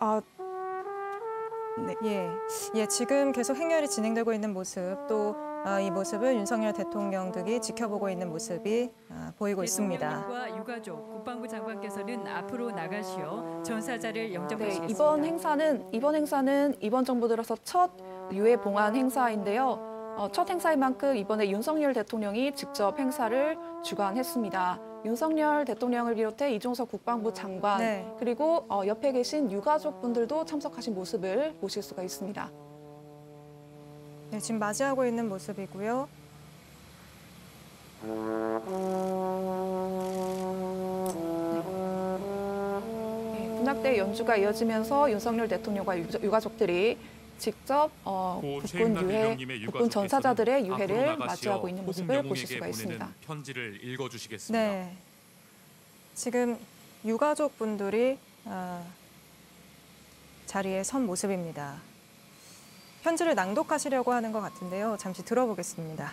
[0.00, 0.20] 아
[1.86, 1.94] 네.
[2.04, 2.30] 예,
[2.74, 8.08] 예, 지금 계속 행렬이 진행되고 있는 모습 또 아, 이 모습을 윤석열 대통령 등이 지켜보고
[8.08, 10.08] 있는 모습이 아, 보이고 있습니다.
[10.08, 14.86] 대통령과 유가족, 국방부 장관께서는 앞으로 나가시어 전사자를 영접하시겠습니다.
[14.86, 17.90] 네, 이번 행사는 이번 행사는 이번 정부 들어서 첫
[18.32, 20.14] 유해 봉환 행사인데요.
[20.16, 24.89] 어, 첫 행사인 만큼 이번에 윤석열 대통령이 직접 행사를 주관했습니다.
[25.04, 28.06] 윤석열 대통령을 비롯해 이종석 국방부 장관 네.
[28.18, 32.50] 그리고 어, 옆에 계신 유가족 분들도 참석하신 모습을 보실 수가 있습니다.
[34.30, 36.08] 네, 지금 맞이하고 있는 모습이고요.
[43.32, 46.98] 네, 군악대 연주가 이어지면서 윤석열 대통령과 유- 유가족들이
[47.40, 49.34] 직접 어, 국군 유해,
[49.64, 53.14] 국군 전사자들의 유해를 맞이하고 있는 모습을 보실 수가 있습니다.
[53.22, 54.62] 편지를 읽어주시겠습니다.
[54.62, 54.94] 네,
[56.14, 56.58] 지금
[57.02, 58.84] 유가족 분들이 아,
[60.44, 61.80] 자리에 선 모습입니다.
[63.02, 64.98] 편지를 낭독하시려고 하는 것 같은데요.
[65.00, 66.12] 잠시 들어보겠습니다.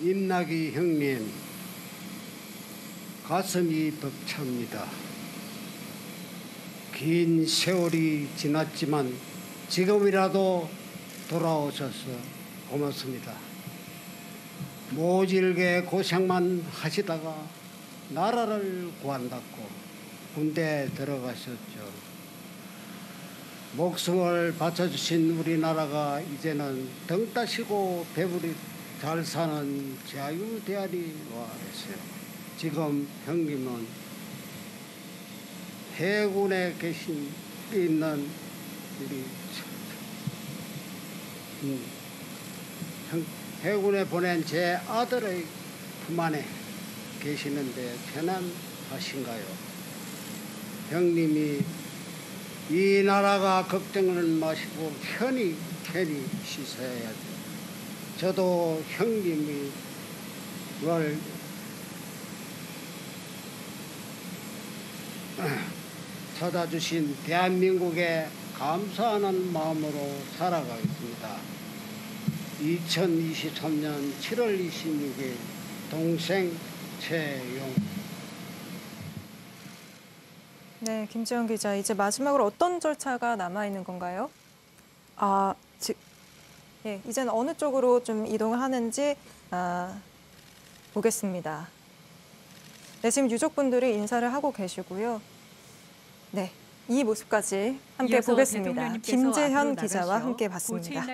[0.00, 1.30] 임나기 형님,
[3.28, 5.05] 가슴이 벅찹니다.
[6.96, 9.14] 긴 세월이 지났지만
[9.68, 10.66] 지금이라도
[11.28, 12.06] 돌아오셔서
[12.70, 13.34] 고맙습니다.
[14.92, 17.46] 모질게 고생만 하시다가
[18.08, 19.68] 나라를 구한다고
[20.34, 21.92] 군대에 들어가셨죠.
[23.74, 28.54] 목숨을 바쳐주신 우리나라가 이제는 등 따시고 배부리
[29.02, 31.96] 잘 사는 자유대안이 와 됐어요.
[32.56, 34.05] 지금 형님은
[35.96, 37.32] 해군에 계신
[37.72, 38.28] 있는
[39.00, 39.24] 우리
[41.62, 41.84] 음,
[43.10, 43.24] 형,
[43.62, 45.46] 해군에 보낸 제 아들의
[46.06, 46.44] 품 안에
[47.22, 49.42] 계시는데 편안하신가요?
[50.90, 51.60] 형님이
[52.68, 57.16] 이 나라가 걱정을 마시고 편히 편히 쉬셔야죠.
[58.18, 59.70] 저도 형님이
[60.82, 61.18] 뭘
[66.38, 68.26] 찾아주신 대한민국에
[68.58, 69.98] 감사하는 마음으로
[70.36, 71.36] 살아가겠습니다.
[72.60, 75.34] 2023년 7월 26일
[75.90, 76.54] 동생
[77.00, 77.74] 최용
[80.80, 84.30] 네, 김지영 기자, 이제 마지막으로 어떤 절차가 남아 있는 건가요?
[85.16, 85.94] 아, 지,
[86.84, 89.16] 예, 이제는 어느 쪽으로 좀 이동을 하는지
[89.50, 89.98] 아,
[90.92, 91.66] 보겠습니다.
[93.00, 95.35] 네, 지금 유족분들이 인사를 하고 계시고요.
[96.30, 96.50] 네,
[96.88, 98.94] 이 모습까지 함께 보겠습니다.
[99.02, 101.04] 김재현 기자와 함께 봤습니다.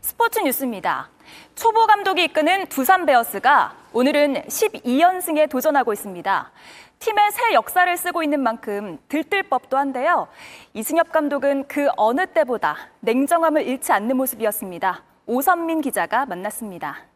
[0.00, 1.08] 스포츠 뉴스입니다.
[1.54, 6.52] 초보 감독이 이끄는 두산 베어스가 오늘은 12연승에 도전하고 있습니다.
[6.98, 10.28] 팀의 새 역사를 쓰고 있는 만큼 들뜰 법도 한데요.
[10.74, 15.02] 이승엽 감독은 그 어느 때보다 냉정함을 잃지 않는 모습이었습니다.
[15.26, 17.11] 오선민 기자가 만났습니다.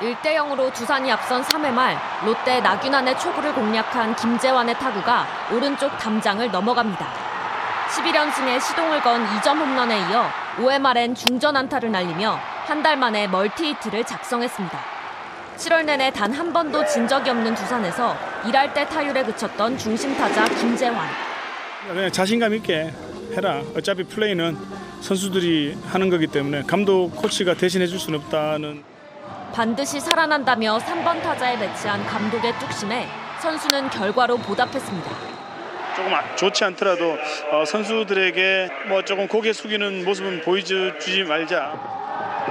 [0.00, 7.06] 1대 0으로 두산이 앞선 3회 말 롯데 나균안의 초구를 공략한 김재환의 타구가 오른쪽 담장을 넘어갑니다.
[7.88, 10.28] 11연승에 시동을 건 2점 홈런에 이어
[10.58, 14.78] 5회 말엔 중전 안타를 날리며 한 달 만에 멀티히트를 작성했습니다.
[15.56, 18.14] 7월 내내 단 한 번도 진 적이 없는 두산에서
[18.46, 21.08] 일할 때 타율에 그쳤던 중심 타자 김재환.
[21.88, 22.92] 그냥 자신감 있게
[23.34, 23.62] 해라.
[23.76, 24.58] 어차피 플레이는
[25.00, 28.82] 선수들이 하는 거기 때문에 감독 코치가 대신해 줄 수는 없다는
[29.56, 33.08] 반드시 살아난다며 3번 타자에 배치한 감독의 뚝심에
[33.40, 35.10] 선수는 결과로 보답했습니다.
[35.96, 37.16] 조금 아- 좋지 않더라도
[37.50, 41.72] 어, 선수들에게 뭐 조금 고개 숙이는 모습은 보여주지 말자.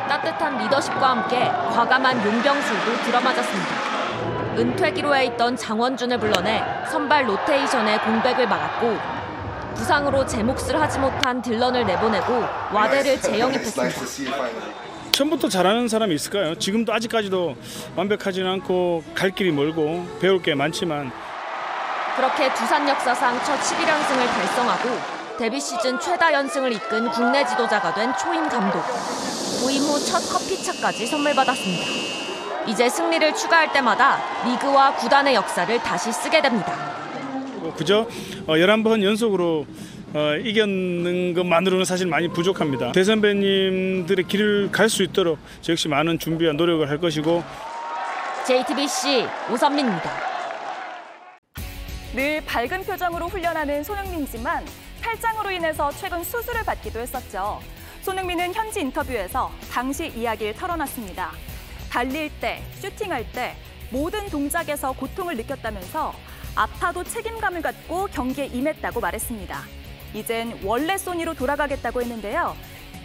[0.10, 4.58] 따뜻한 리더십과 함께 과감한 용병술도 들어맞았습니다.
[4.58, 8.98] 은퇴 기로에 있던 장원준을 불러내 선발 로테이션의 공백을 막았고
[9.76, 12.44] 부상으로 제 몫을 하지 못한 딜런을 내보내고
[12.74, 14.96] 와대를 재영입했습니다.
[15.16, 16.56] 처음부터 잘하는 사람이 있을까요?
[16.56, 17.56] 지금도 아직까지도
[17.96, 21.10] 완벽하지는 않고 갈 길이 멀고 배울 게 많지만
[22.18, 24.90] 그렇게 두산 역사상 첫 11연승을 달성하고
[25.38, 28.82] 데뷔 시즌 최다 연승을 이끈 국내 지도자가 된 초임 감독.
[29.62, 31.86] 부임 후 첫 커피차까지 선물 받았습니다.
[32.68, 36.74] 이제 승리를 추가할 때마다 리그와 구단의 역사를 다시 쓰게 됩니다.
[37.60, 38.02] 뭐 그저
[38.48, 39.66] 어, 11번 연속으로
[40.16, 42.94] 어, 이겼는 것만으로는 사실 많이 부족합니다.
[42.94, 47.44] 대선배님들의 길을 갈 수 있도록 저 역시 많은 준비와 노력을 할 것이고
[48.48, 50.10] JTBC 오선민입니다.
[52.14, 54.64] 늘 밝은 표정으로 훈련하는 손흥민이지만
[55.02, 57.60] 팔짱으로 인해서 최근 수술을 받기도 했었죠.
[58.04, 61.32] 손흥민은 현지 인터뷰에서 당시 이야기를 털어놨습니다.
[61.92, 63.56] 달릴 때, 슈팅할 때
[63.92, 66.14] 모든 동작에서 고통을 느꼈다면서
[66.56, 69.85] 아파도 책임감을 갖고 경기에 임했다고 말했습니다.
[70.16, 72.56] 이젠 원래 소니로 돌아가겠다고 했는데요.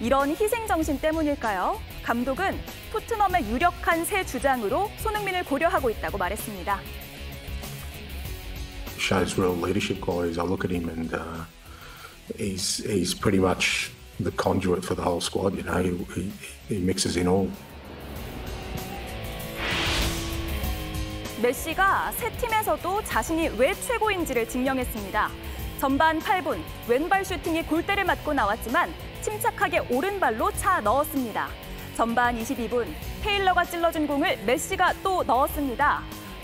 [0.00, 1.78] 이런 희생 정신 때문일까요?
[2.04, 2.56] 감독은
[2.92, 6.80] 토트넘의 유력한 새 주장으로 손흥민을 고려하고 있다고 말했습니다.
[8.96, 10.38] shows real leadership qualities.
[10.38, 11.44] I look at him and uh,
[12.36, 13.90] he's he's pretty much
[14.20, 15.56] the conduit for the whole squad.
[15.56, 16.32] You know, he, he,
[16.68, 17.50] he mixes in all.
[21.42, 25.30] 메시가 새 팀에서도 자신이 왜 최고인지를 증명했습니다.
[25.80, 31.48] 전반 8분 왼발 슈팅이 골대를 맞고 나왔지만 침착하게 오른발로 차 넣었습니다.
[31.96, 32.86] 전반 22분
[33.22, 36.02] 테일러가 찔러준 공을 메시가 또 넣었습니다.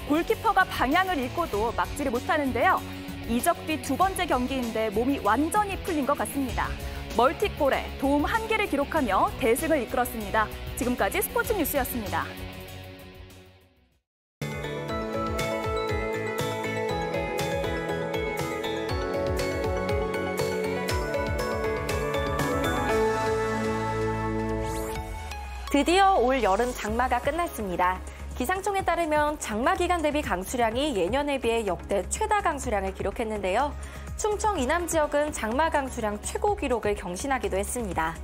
[0.08, 2.80] 골키퍼가 방향을 잃고도 막지를 못하는데요.
[3.28, 6.68] 이적 뒤 두 번째 경기인데 몸이 완전히 풀린 것 같습니다.
[7.14, 10.48] 멀티골에 도움 한 개를 기록하며 대승을 이끌었습니다.
[10.76, 12.24] 지금까지 스포츠 뉴스였습니다.
[25.76, 28.00] 드디어 올 여름 장마가 끝났습니다.
[28.38, 33.74] 기상청에 따르면 장마 기간 대비 강수량이 예년에 비해 역대 최다 강수량을 기록했는데요.
[34.16, 38.14] 충청 이남 지역은 장마 강수량 최고 기록을 경신하기도 했습니다.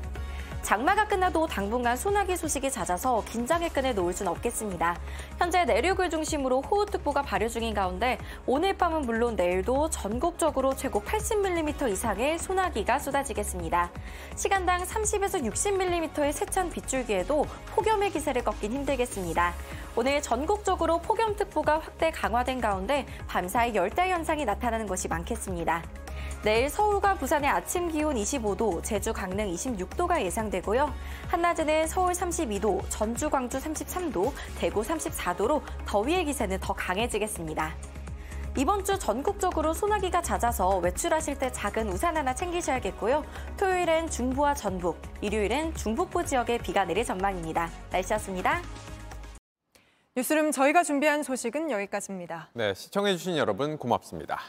[0.62, 4.96] 장마가 끝나도 당분간 소나기 소식이 잦아서 긴장의 끈을 놓을 순 없겠습니다.
[5.38, 12.38] 현재 내륙을 중심으로 호우특보가 발효 중인 가운데 오늘 밤은 물론 내일도 전국적으로 최고 80mm 이상의
[12.38, 13.90] 소나기가 쏟아지겠습니다.
[14.36, 17.44] 시간당 30에서 60mm의 세찬 빗줄기에도
[17.74, 19.54] 폭염의 기세를 꺾긴 힘들겠습니다.
[19.96, 26.01] 오늘 전국적으로 폭염특보가 확대 강화된 가운데 밤사이 열대 현상이 나타나는 곳이 많겠습니다.
[26.44, 30.92] 내일 서울과 부산의 아침 기온 25도, 제주 강릉 26도가 예상되고요.
[31.28, 37.72] 한낮에는 서울 32도, 전주 광주 33도, 대구 34도로 더위의 기세는 더 강해지겠습니다.
[38.58, 43.24] 이번 주 전국적으로 소나기가 잦아서 외출하실 때 작은 우산 하나 챙기셔야겠고요.
[43.56, 47.70] 토요일엔 중부와 전북, 일요일엔 중북부 지역에 비가 내릴 전망입니다.
[47.92, 48.60] 날씨였습니다.
[50.16, 52.50] 뉴스룸 저희가 준비한 소식은 여기까지입니다.
[52.54, 54.40] 네, 시청해주신 여러분 고맙습니다.